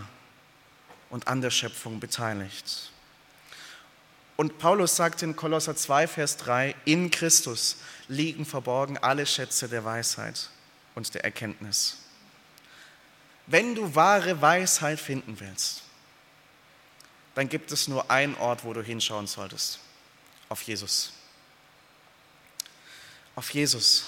und 1.09 1.27
an 1.27 1.41
der 1.41 1.51
Schöpfung 1.51 1.99
beteiligt. 1.99 2.91
Und 4.37 4.57
Paulus 4.57 4.95
sagt 4.95 5.21
in 5.21 5.35
Kolosser 5.35 5.75
2, 5.75 6.07
Vers 6.07 6.37
3, 6.37 6.73
in 6.85 7.11
Christus 7.11 7.77
liegen 8.07 8.45
verborgen 8.45 8.97
alle 8.97 9.27
Schätze 9.27 9.69
der 9.69 9.85
Weisheit 9.85 10.49
und 10.95 11.13
der 11.13 11.23
Erkenntnis. 11.23 11.97
Wenn 13.47 13.75
du 13.75 13.95
wahre 13.95 14.41
Weisheit 14.41 14.99
finden 14.99 15.39
willst, 15.39 15.83
dann 17.35 17.49
gibt 17.49 17.71
es 17.71 17.87
nur 17.87 18.09
einen 18.11 18.35
Ort, 18.35 18.63
wo 18.63 18.73
du 18.73 18.81
hinschauen 18.81 19.27
solltest, 19.27 19.79
auf 20.49 20.61
Jesus 20.61 21.13
auf 23.35 23.49
Jesus. 23.51 24.05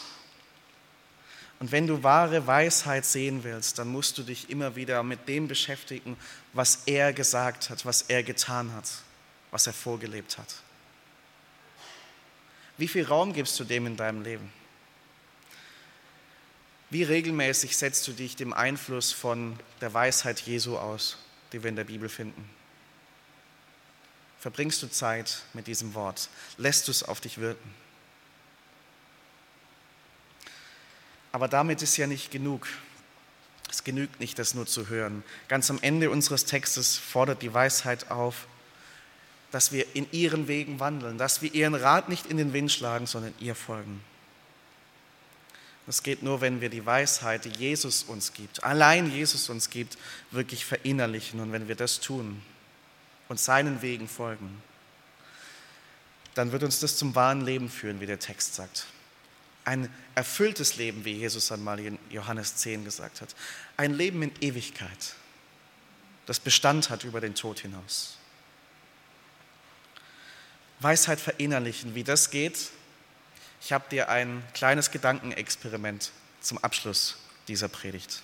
Und 1.60 1.72
wenn 1.72 1.88
du 1.88 2.04
wahre 2.04 2.46
Weisheit 2.46 3.06
sehen 3.06 3.44
willst, 3.44 3.80
dann 3.80 3.88
musst 3.88 4.18
du 4.18 4.24
dich 4.24 4.50
immer 4.50 4.76
wieder 4.76 5.02
mit 5.04 5.28
dem 5.28 5.48
beschäftigen, 5.48 6.18
was 6.52 6.84
er 6.86 7.14
gesagt 7.14 7.70
hat, 7.70 7.86
was 7.86 8.04
er 8.04 8.22
getan 8.24 8.74
hat, 8.74 8.90
was 9.52 9.68
er 9.68 9.74
vorgelebt 9.74 10.38
hat. 10.38 10.56
Wie 12.78 12.88
viel 12.88 13.06
Raum 13.06 13.34
gibst 13.34 13.60
du 13.60 13.64
dem 13.64 13.86
in 13.86 13.96
deinem 13.96 14.24
Leben? 14.24 14.52
Wie 16.94 17.02
regelmäßig 17.02 17.76
setzt 17.76 18.08
du 18.08 18.12
dich 18.12 18.36
dem 18.36 18.54
Einfluss 18.54 19.12
von 19.12 19.58
der 19.82 19.96
Weisheit 19.96 20.40
Jesu 20.42 20.78
aus, 20.78 21.18
die 21.52 21.64
wir 21.64 21.70
in 21.70 21.76
der 21.76 21.86
Bibel 21.86 22.08
finden? 22.08 22.48
Verbringst 24.40 24.84
du 24.84 24.88
Zeit 24.92 25.42
mit 25.54 25.66
diesem 25.66 25.96
Wort? 25.96 26.30
Lässt 26.60 26.88
du 26.88 26.92
es 26.92 27.02
auf 27.02 27.20
dich 27.20 27.40
wirken? 27.40 27.74
Aber 31.32 31.48
damit 31.48 31.82
ist 31.82 31.98
ja 31.98 32.06
nicht 32.06 32.30
genug. 32.30 32.68
Es 33.72 33.84
genügt 33.84 34.20
nicht, 34.20 34.38
das 34.38 34.54
nur 34.54 34.68
zu 34.68 34.88
hören. 34.88 35.24
Ganz 35.48 35.72
am 35.72 35.80
Ende 35.82 36.12
unseres 36.12 36.46
Textes 36.46 36.96
fordert 36.96 37.42
die 37.42 37.56
Weisheit 37.56 38.12
auf, 38.12 38.46
dass 39.50 39.72
wir 39.72 39.96
in 39.96 40.06
ihren 40.12 40.48
Wegen 40.48 40.80
wandeln, 40.80 41.18
dass 41.18 41.42
wir 41.42 41.52
ihren 41.56 41.74
Rat 41.74 42.08
nicht 42.08 42.28
in 42.28 42.38
den 42.38 42.54
Wind 42.54 42.72
schlagen, 42.72 43.08
sondern 43.08 43.34
ihr 43.40 43.56
folgen. 43.56 44.04
Das 45.86 46.02
geht 46.02 46.24
nur, 46.24 46.42
wenn 46.42 46.62
wir 46.62 46.70
die 46.70 46.86
Weisheit, 46.86 47.46
die 47.46 47.50
Jesus 47.50 48.04
uns 48.04 48.34
gibt, 48.34 48.64
allein 48.64 49.12
Jesus 49.12 49.50
uns 49.50 49.70
gibt, 49.70 49.98
wirklich 50.32 50.66
verinnerlichen. 50.66 51.40
Und 51.40 51.52
wenn 51.52 51.68
wir 51.68 51.76
das 51.76 52.00
tun 52.00 52.42
und 53.28 53.40
seinen 53.40 53.82
Wegen 53.82 54.08
folgen, 54.08 54.62
dann 56.36 56.52
wird 56.52 56.64
uns 56.64 56.80
das 56.80 56.98
zum 56.98 57.16
wahren 57.16 57.42
Leben 57.42 57.70
führen, 57.70 58.00
wie 58.00 58.06
der 58.06 58.20
Text 58.20 58.56
sagt 58.56 58.88
ein 59.66 59.94
erfülltes 60.16 60.76
Leben, 60.76 61.06
wie 61.06 61.14
Jesus 61.14 61.52
einmal 61.52 61.80
in 61.80 61.98
Johannes 62.10 62.56
10 62.58 62.84
gesagt 62.84 63.22
hat. 63.22 63.36
Ein 63.78 63.94
Leben 63.94 64.22
in 64.22 64.32
Ewigkeit, 64.42 65.16
das 66.26 66.40
Bestand 66.40 66.90
hat 66.90 67.04
über 67.04 67.22
den 67.22 67.36
Tod 67.36 67.60
hinaus. 67.60 68.18
Weisheit 70.80 71.20
verinnerlichen, 71.20 71.96
wie 71.96 72.04
das 72.04 72.30
geht. 72.30 72.72
Ich 73.66 73.72
habe 73.72 73.86
dir 73.90 74.10
ein 74.10 74.44
kleines 74.54 74.92
Gedankenexperiment 74.92 76.12
zum 76.42 76.58
Abschluss 76.58 77.16
dieser 77.48 77.70
Predigt. 77.70 78.22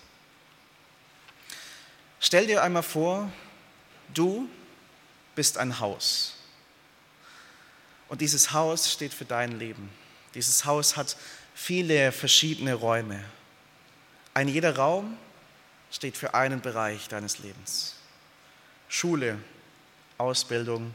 Stell 2.19 2.45
dir 2.45 2.62
einmal 2.62 2.84
vor, 2.84 3.32
du 4.13 4.49
bist 5.36 5.58
ein 5.58 5.80
Haus. 5.80 6.36
Und 8.10 8.19
dieses 8.19 8.52
Haus 8.52 8.91
steht 8.91 9.13
für 9.13 9.23
dein 9.23 9.58
Leben. 9.58 9.89
Dieses 10.34 10.65
Haus 10.65 10.97
hat 10.97 11.15
viele 11.56 12.12
verschiedene 12.12 12.73
Räume. 12.73 13.23
Ein 14.34 14.49
jeder 14.49 14.75
Raum 14.75 15.17
steht 15.89 16.17
für 16.17 16.34
einen 16.34 16.60
Bereich 16.60 17.08
deines 17.08 17.39
Lebens. 17.39 17.95
Schule, 18.89 19.39
Ausbildung, 20.17 20.93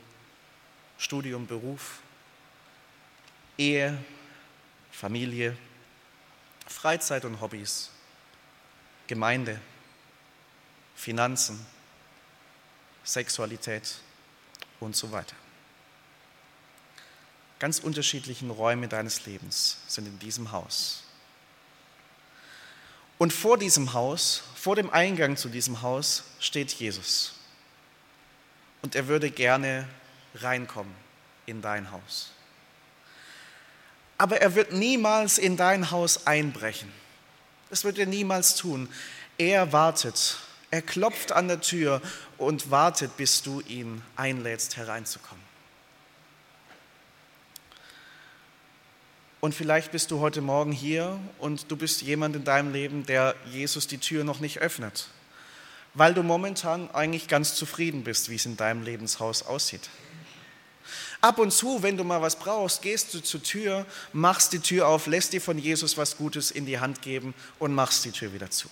Studium, 0.98 1.46
Beruf, 1.46 2.00
Ehe, 3.56 3.96
Familie, 4.94 5.56
Freizeit 6.66 7.24
und 7.24 7.40
Hobbys, 7.40 7.90
Gemeinde, 9.06 9.60
Finanzen, 10.94 11.66
Sexualität 13.02 13.96
und 14.80 14.94
so 14.94 15.10
weiter. 15.10 15.34
Ganz 17.58 17.80
unterschiedlichen 17.80 18.50
Räume 18.50 18.88
deines 18.88 19.26
Lebens 19.26 19.78
sind 19.88 20.06
in 20.06 20.18
diesem 20.20 20.52
Haus. 20.52 21.02
Und 23.18 23.32
vor 23.32 23.58
diesem 23.58 23.92
Haus, 23.94 24.42
vor 24.54 24.76
dem 24.76 24.90
Eingang 24.90 25.36
zu 25.36 25.48
diesem 25.48 25.82
Haus 25.82 26.24
steht 26.40 26.72
Jesus. 26.72 27.34
Und 28.82 28.94
er 28.94 29.08
würde 29.08 29.30
gerne 29.30 29.88
reinkommen 30.36 30.94
in 31.46 31.62
dein 31.62 31.90
Haus. 31.90 32.33
Aber 34.18 34.40
er 34.40 34.54
wird 34.54 34.72
niemals 34.72 35.38
in 35.38 35.56
dein 35.56 35.90
Haus 35.90 36.26
einbrechen. 36.26 36.92
Das 37.70 37.84
wird 37.84 37.98
er 37.98 38.06
niemals 38.06 38.54
tun. 38.54 38.88
Er 39.38 39.72
wartet. 39.72 40.38
Er 40.70 40.82
klopft 40.82 41.32
an 41.32 41.48
der 41.48 41.60
Tür 41.60 42.00
und 42.38 42.70
wartet, 42.70 43.16
bis 43.16 43.42
du 43.42 43.60
ihn 43.60 44.02
einlädst, 44.16 44.76
hereinzukommen. 44.76 45.42
Und 49.44 49.54
vielleicht 49.54 49.92
bist 49.92 50.10
du 50.10 50.20
heute 50.20 50.40
Morgen 50.40 50.72
hier 50.72 51.18
und 51.38 51.70
du 51.70 51.76
bist 51.76 52.00
jemand 52.00 52.34
in 52.34 52.44
deinem 52.44 52.72
Leben, 52.72 53.04
der 53.04 53.34
Jesus 53.50 53.86
die 53.86 53.98
Tür 53.98 54.24
noch 54.24 54.40
nicht 54.40 54.60
öffnet, 54.60 55.08
weil 55.92 56.14
du 56.14 56.22
momentan 56.22 56.90
eigentlich 56.94 57.28
ganz 57.28 57.54
zufrieden 57.54 58.04
bist, 58.04 58.30
wie 58.30 58.36
es 58.36 58.46
in 58.46 58.56
deinem 58.56 58.84
Lebenshaus 58.84 59.42
aussieht. 59.42 59.90
Ab 61.20 61.38
und 61.38 61.52
zu, 61.52 61.82
wenn 61.82 61.96
du 61.96 62.04
mal 62.04 62.20
was 62.20 62.36
brauchst, 62.36 62.82
gehst 62.82 63.14
du 63.14 63.20
zur 63.20 63.42
Tür, 63.42 63.86
machst 64.12 64.52
die 64.52 64.58
Tür 64.58 64.88
auf, 64.88 65.06
lässt 65.06 65.32
dir 65.32 65.40
von 65.40 65.58
Jesus 65.58 65.96
was 65.96 66.16
Gutes 66.16 66.50
in 66.50 66.66
die 66.66 66.78
Hand 66.78 67.02
geben 67.02 67.34
und 67.58 67.74
machst 67.74 68.04
die 68.04 68.10
Tür 68.10 68.32
wieder 68.32 68.50
zu. 68.50 68.68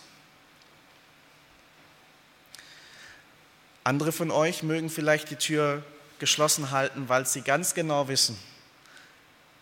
Andere 3.85 4.13
von 4.13 4.31
euch 4.31 4.63
mögen 4.63 4.91
vielleicht 4.91 5.31
die 5.31 5.37
Tür 5.37 5.83
geschlossen 6.19 6.71
halten, 6.71 7.09
weil 7.09 7.27
sie 7.27 7.43
ganz 7.43 7.75
genau 7.75 8.07
wissen, 8.07 8.39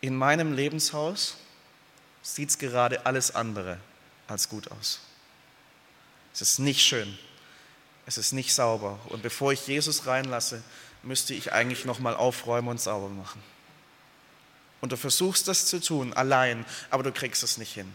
in 0.03 0.15
meinem 0.17 0.53
Lebenshaus 0.53 1.37
sieht 2.23 2.51
es 2.51 2.59
gerade 2.59 3.07
alles 3.07 3.35
andere 3.35 3.79
als 4.29 4.49
gut 4.49 4.71
aus. 4.71 5.01
Es 6.33 6.43
ist 6.43 6.59
nicht 6.59 6.81
schön, 6.81 7.19
es 8.07 8.19
ist 8.19 8.33
nicht 8.33 8.55
sauber. 8.55 8.99
Und 9.09 9.23
bevor 9.23 9.53
ich 9.53 9.67
Jesus 9.67 10.07
reinlasse, 10.07 10.63
müsste 11.03 11.35
ich 11.35 11.53
eigentlich 11.53 11.85
nochmal 11.85 12.15
aufräumen 12.15 12.69
und 12.69 12.81
sauber 12.81 13.09
machen. 13.09 13.43
Und 14.81 14.93
du 14.93 14.97
versuchst 14.97 15.49
das 15.49 15.67
zu 15.67 15.81
tun, 15.81 16.13
allein, 16.13 16.65
aber 16.91 17.03
du 17.03 17.13
kriegst 17.13 17.43
es 17.43 17.59
nicht 17.59 17.73
hin. 17.73 17.93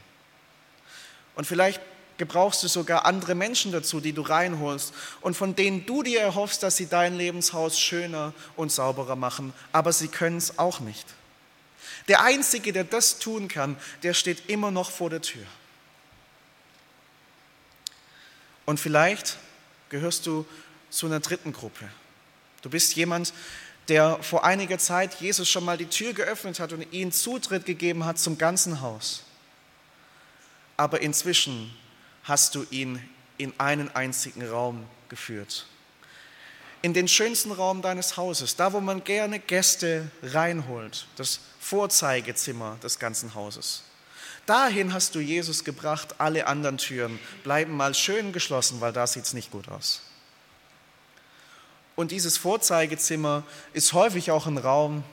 Und 1.36 1.46
vielleicht 1.46 1.82
gebrauchst 2.18 2.64
du 2.64 2.68
sogar 2.68 3.06
andere 3.06 3.36
Menschen 3.36 3.72
dazu, 3.72 4.00
die 4.00 4.14
du 4.14 4.22
reinholst 4.22 4.94
und 5.22 5.36
von 5.36 5.56
denen 5.56 5.86
du 5.86 6.04
dir 6.04 6.22
erhoffst, 6.22 6.64
dass 6.64 6.78
sie 6.78 6.88
dein 6.88 7.18
Lebenshaus 7.18 7.80
schöner 7.80 8.34
und 8.56 8.72
sauberer 8.72 9.16
machen, 9.16 9.54
aber 9.72 9.92
sie 9.92 10.08
können 10.08 10.38
es 10.38 10.58
auch 10.58 10.80
nicht. 10.80 11.06
Der 12.08 12.22
Einzige, 12.22 12.72
der 12.72 12.84
das 12.84 13.20
tun 13.20 13.48
kann, 13.48 13.78
der 14.04 14.14
steht 14.14 14.50
immer 14.50 14.72
noch 14.72 14.92
vor 14.92 15.10
der 15.10 15.22
Tür. 15.22 15.46
Und 18.66 18.80
vielleicht 18.80 19.38
gehörst 19.90 20.26
du 20.26 20.46
zu 20.90 21.08
einer 21.08 21.20
dritten 21.20 21.52
Gruppe. 21.52 21.90
Du 22.66 22.72
bist 22.72 22.96
jemand, 22.96 23.32
der 23.90 24.18
vor 24.24 24.44
einiger 24.44 24.80
Zeit 24.80 25.22
Jesus 25.22 25.48
schon 25.48 25.64
mal 25.64 25.78
die 25.78 25.86
Tür 25.86 26.14
geöffnet 26.14 26.60
hat 26.60 26.74
und 26.74 26.92
ihm 26.92 27.12
Zutritt 27.12 27.68
gegeben 27.68 28.06
hat 28.06 28.18
zum 28.18 28.40
ganzen 28.40 28.82
Haus. 28.82 29.22
Aber 30.76 31.02
inzwischen 31.02 31.72
hast 32.24 32.56
du 32.56 32.66
ihn 32.72 33.00
in 33.38 33.54
einen 33.60 33.96
einzigen 33.96 34.44
Raum 34.48 34.88
geführt 35.10 35.68
in 36.86 36.94
den 36.94 37.08
schönsten 37.08 37.52
Raum 37.52 37.82
deines 37.82 38.16
Hauses, 38.16 38.58
da 38.58 38.72
wo 38.72 38.80
man 38.80 39.04
gerne 39.04 39.40
Gäste 39.40 40.12
reinholt, 40.22 41.08
das 41.16 41.40
Vorzeigezimmer 41.60 42.78
des 42.84 43.00
ganzen 43.00 43.34
Hauses. 43.34 43.82
Dahin 44.46 44.94
hast 44.94 45.16
du 45.16 45.20
Jesus 45.20 45.64
gebracht, 45.64 46.14
alle 46.20 46.46
anderen 46.46 46.78
Türen 46.78 47.18
bleiben 47.44 47.76
mal 47.76 47.96
schön 47.96 48.32
geschlossen, 48.34 48.82
weil 48.82 48.94
da 48.94 49.08
sieht 49.08 49.26
es 49.26 49.34
nicht 49.34 49.50
gut 49.50 49.68
aus. 49.68 50.02
Und 51.96 52.12
dieses 52.12 52.38
Vorzeigezimmer 52.38 53.44
ist 53.74 53.94
häufig 53.94 54.32
auch 54.32 54.48
ein 54.48 54.58
Raum, 54.58 55.04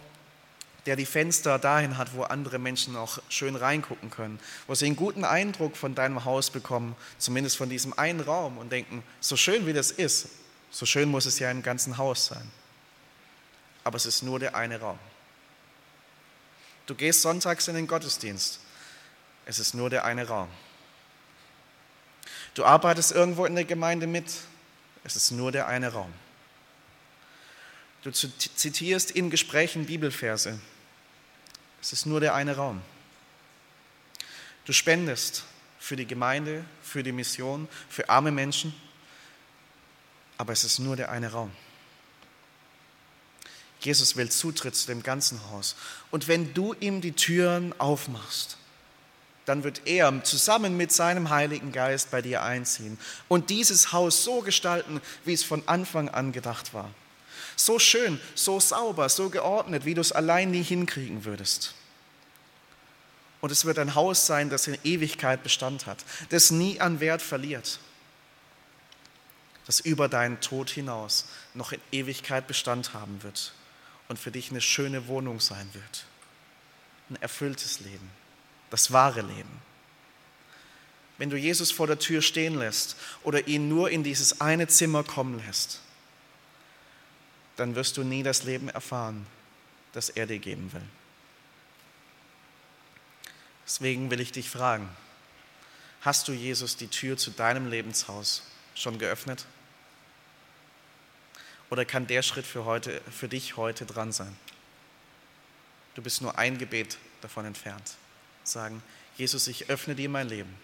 der 0.87 0.97
die 0.97 1.07
Fenster 1.07 1.59
dahin 1.59 1.97
hat, 1.97 2.15
wo 2.15 2.25
andere 2.25 2.59
Menschen 2.59 2.97
auch 2.97 3.19
schön 3.29 3.55
reingucken 3.55 4.11
können, 4.11 4.41
wo 4.67 4.75
sie 4.75 4.87
einen 4.87 4.97
guten 4.97 5.25
Eindruck 5.25 5.77
von 5.77 5.95
deinem 5.95 6.25
Haus 6.25 6.51
bekommen, 6.51 6.97
zumindest 7.19 7.57
von 7.57 7.69
diesem 7.69 7.97
einen 7.97 8.21
Raum 8.21 8.59
und 8.59 8.73
denken, 8.73 9.05
so 9.21 9.37
schön 9.37 9.67
wie 9.67 9.73
das 9.73 9.93
ist, 9.93 10.29
so 10.71 10.85
schön 10.85 11.09
muss 11.09 11.27
es 11.27 11.39
ja 11.39 11.51
im 11.51 11.63
ganzen 11.63 11.99
Haus 11.99 12.27
sein. 12.27 12.51
Aber 13.85 13.97
es 13.97 14.07
ist 14.07 14.23
nur 14.23 14.41
der 14.41 14.57
eine 14.57 14.81
Raum. 14.81 14.99
Du 16.87 16.95
gehst 16.97 17.23
sonntags 17.23 17.69
in 17.69 17.77
den 17.77 17.87
Gottesdienst. 17.87 18.59
Es 19.47 19.59
ist 19.59 19.75
nur 19.75 19.89
der 19.89 20.05
eine 20.05 20.27
Raum. 20.27 20.49
Du 22.55 22.65
arbeitest 22.65 23.13
irgendwo 23.13 23.45
in 23.45 23.55
der 23.55 23.65
Gemeinde 23.65 24.07
mit. 24.07 24.27
Es 25.05 25.17
ist 25.17 25.31
nur 25.31 25.53
der 25.53 25.69
eine 25.69 25.93
Raum. 25.93 26.13
Du 28.03 28.11
zitierst 28.11 29.11
in 29.13 29.31
Gesprächen 29.31 29.87
Bibelverse. 29.87 30.59
Es 31.81 31.93
ist 31.93 32.07
nur 32.07 32.21
der 32.21 32.35
eine 32.35 32.57
Raum. 32.57 32.83
Du 34.65 34.73
spendest 34.73 35.45
für 35.79 35.97
die 35.97 36.07
Gemeinde, 36.07 36.65
für 36.83 37.03
die 37.03 37.13
Mission, 37.13 37.69
für 37.89 38.09
arme 38.09 38.31
Menschen 38.31 38.75
aber 40.43 40.53
es 40.53 40.65
ist 40.65 40.81
nur 40.81 40.97
der 40.97 41.09
eine 41.13 41.31
Raum. 41.31 41.53
Jesus 43.79 44.17
will 44.17 44.29
Zutritt 44.29 44.75
zu 44.75 44.89
dem 44.89 45.05
ganzen 45.05 45.41
Haus. 45.53 45.77
Und 46.11 46.27
wenn 46.27 46.53
du 46.53 46.75
ihm 46.81 47.01
die 47.01 47.13
Türen 47.13 47.73
aufmachst, 47.79 48.57
dann 49.45 49.63
wird 49.63 49.83
er 49.85 50.25
zusammen 50.25 50.77
mit 50.77 50.91
seinem 50.91 51.31
Heiligen 51.31 51.71
Geist 51.71 52.11
bei 52.11 52.23
dir 52.23 52.43
einziehen 52.43 52.99
und 53.29 53.51
dieses 53.51 53.93
Haus 53.93 54.25
so 54.25 54.41
gestalten, 54.41 55.01
wie 55.25 55.33
es 55.33 55.45
von 55.45 55.63
Anfang 55.67 56.09
an 56.09 56.33
gedacht 56.33 56.75
war. 56.75 56.91
So 57.57 57.79
schön, 57.79 58.21
so 58.35 58.61
sauber, 58.61 59.09
so 59.09 59.31
geordnet, 59.31 59.85
wie 59.85 59.95
du 59.95 60.01
es 60.01 60.13
allein 60.13 60.51
nie 60.51 60.63
hinkriegen 60.63 61.25
würdest. 61.25 61.75
Und 63.41 63.51
es 63.51 63.65
wird 63.65 63.79
ein 63.79 63.95
Haus 63.95 64.27
sein, 64.27 64.51
das 64.51 64.69
in 64.69 64.79
Ewigkeit 64.85 65.43
Bestand 65.43 65.87
hat, 65.87 66.05
das 66.31 66.51
nie 66.51 66.81
an 66.81 67.01
Wert 67.01 67.23
verliert 67.23 67.81
das 69.67 69.81
über 69.81 70.09
deinen 70.09 70.41
Tod 70.41 70.71
hinaus 70.71 71.27
noch 71.55 71.73
in 71.73 71.81
Ewigkeit 71.93 72.47
Bestand 72.47 72.95
haben 72.95 73.23
wird 73.23 73.53
und 74.09 74.19
für 74.19 74.31
dich 74.31 74.51
eine 74.51 74.61
schöne 74.61 75.07
Wohnung 75.07 75.41
sein 75.41 75.69
wird. 75.73 76.05
Ein 77.11 77.17
erfülltes 77.23 77.81
Leben, 77.81 78.11
das 78.71 78.93
wahre 78.93 79.23
Leben. 79.23 79.63
Wenn 81.19 81.31
du 81.31 81.37
Jesus 81.37 81.71
vor 81.71 81.87
der 81.87 81.99
Tür 81.99 82.23
stehen 82.23 82.59
lässt 82.59 82.97
oder 83.23 83.47
ihn 83.47 83.69
nur 83.69 83.91
in 83.91 84.03
dieses 84.03 84.41
eine 84.41 84.67
Zimmer 84.67 85.05
kommen 85.05 85.41
lässt, 85.47 85.81
dann 87.57 87.75
wirst 87.75 87.97
du 87.97 88.05
nie 88.05 88.23
das 88.23 88.45
Leben 88.45 88.69
erfahren, 88.69 89.27
das 89.93 90.09
er 90.09 90.27
dir 90.27 90.39
geben 90.39 90.73
will. 90.73 90.85
Deswegen 93.65 94.11
will 94.11 94.21
ich 94.21 94.33
dich 94.33 94.51
fragen, 94.51 94.89
hast 96.01 96.29
du 96.29 96.33
Jesus 96.33 96.77
die 96.77 96.89
Tür 96.89 97.17
zu 97.17 97.31
deinem 97.31 97.69
Lebenshaus 97.69 98.43
schon 98.75 98.99
geöffnet? 98.99 99.47
Oder 101.71 101.85
kann 101.85 102.07
der 102.07 102.23
Schritt 102.23 102.47
für, 102.47 102.65
heute, 102.65 103.01
für 103.11 103.29
dich 103.29 103.57
heute 103.57 103.87
dran 103.87 104.13
sein? 104.13 104.37
Du 105.95 106.03
bist 106.03 106.21
nur 106.21 106.39
ein 106.39 106.59
Gebet 106.59 106.99
davon 107.21 107.47
entfernt. 107.47 107.97
Sagen, 108.45 108.83
Jesus, 109.17 109.47
ich 109.47 109.71
öffne 109.71 109.95
dir 109.95 110.09
mein 110.09 110.29
Leben. 110.29 110.55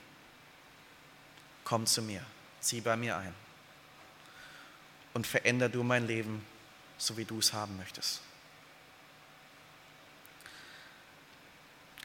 Komm 1.65 1.87
zu 1.87 2.03
mir, 2.03 2.23
zieh 2.61 2.81
bei 2.81 2.97
mir 2.97 3.17
ein. 3.17 3.35
Und 5.15 5.27
veränder 5.27 5.69
du 5.69 5.83
mein 5.83 6.07
Leben, 6.07 6.45
so 6.99 7.17
wie 7.17 7.25
du 7.25 7.39
es 7.39 7.53
haben 7.53 7.77
möchtest. 7.77 8.21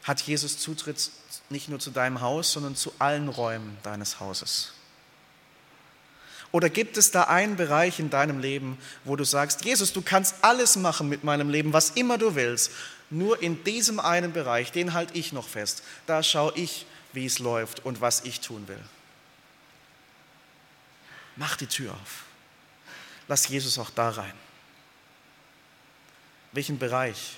hat 0.04 0.22
Jesus 0.22 0.60
Zutritt 0.60 1.12
nicht 1.50 1.70
nur 1.70 1.80
zu 1.80 1.90
deinem 1.90 2.22
Haus, 2.22 2.52
sondern 2.52 2.76
zu 2.76 2.94
allen 3.00 3.30
Räumen 3.30 3.78
deines 3.84 4.20
Hauses? 4.20 4.74
Oder 6.52 6.70
gibt 6.70 6.98
es 6.98 7.10
da 7.10 7.24
einen 7.24 7.56
Bereich 7.56 8.00
in 8.00 8.10
deinem 8.10 8.40
Leben, 8.40 8.78
wo 9.06 9.16
du 9.16 9.24
sagst, 9.24 9.66
Jesus, 9.66 9.92
du 9.92 10.02
kannst 10.02 10.36
alles 10.42 10.76
machen 10.76 11.10
mit 11.10 11.24
meinem 11.24 11.50
Leben, 11.50 11.74
was 11.74 11.92
immer 11.92 12.18
du 12.18 12.36
willst, 12.36 12.72
nur 13.10 13.42
in 13.42 13.64
diesem 13.64 14.00
einen 14.00 14.34
Bereich, 14.34 14.72
den 14.72 14.94
halte 14.94 15.18
ich 15.18 15.34
noch 15.34 15.48
fest. 15.48 15.84
Da 16.06 16.22
schaue 16.22 16.54
ich, 16.56 16.86
wie 17.14 17.26
es 17.26 17.40
läuft 17.40 17.86
und 17.86 18.02
was 18.02 18.22
ich 18.26 18.40
tun 18.40 18.68
will. 18.68 18.84
Mach 21.36 21.56
die 21.56 21.68
Tür 21.68 21.94
auf. 21.94 22.26
Lass 23.28 23.48
Jesus 23.48 23.80
auch 23.80 23.90
da 23.90 24.10
rein. 24.10 24.34
Welchen 26.54 26.78
Bereich 26.78 27.38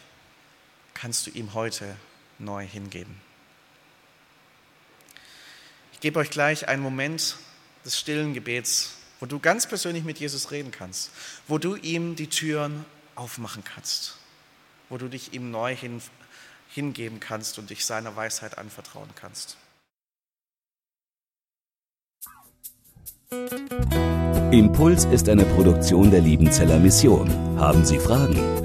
kannst 0.94 1.26
du 1.26 1.32
ihm 1.32 1.54
heute 1.54 1.96
neu 2.38 2.66
hingeben? 2.66 3.16
Ich 5.94 6.02
gebe 6.02 6.20
euch 6.20 6.30
gleich 6.30 6.68
einen 6.68 6.84
Moment 6.84 7.38
des 7.86 7.98
stillen 7.98 8.34
Gebets, 8.34 8.98
wo 9.22 9.26
du 9.26 9.40
ganz 9.40 9.68
persönlich 9.68 10.04
mit 10.04 10.20
Jesus 10.20 10.52
reden 10.52 10.72
kannst, 10.72 11.12
wo 11.48 11.58
du 11.58 11.78
ihm 11.78 12.18
die 12.18 12.28
Türen 12.28 12.84
aufmachen 13.16 13.64
kannst, 13.64 14.18
wo 14.90 14.98
du 14.98 15.08
dich 15.08 15.34
ihm 15.34 15.50
neu 15.50 15.74
hin, 15.74 16.02
hingeben 16.70 17.22
kannst 17.22 17.58
und 17.58 17.70
dich 17.70 17.86
seiner 17.86 18.18
Weisheit 18.18 18.58
anvertrauen 18.58 19.10
kannst. 19.16 19.56
Impuls 24.52 25.06
ist 25.06 25.30
eine 25.30 25.46
Produktion 25.46 26.12
der 26.12 26.20
Liebenzeller 26.20 26.80
Mission. 26.80 27.30
Haben 27.58 27.86
Sie 27.86 28.00
Fragen? 28.00 28.65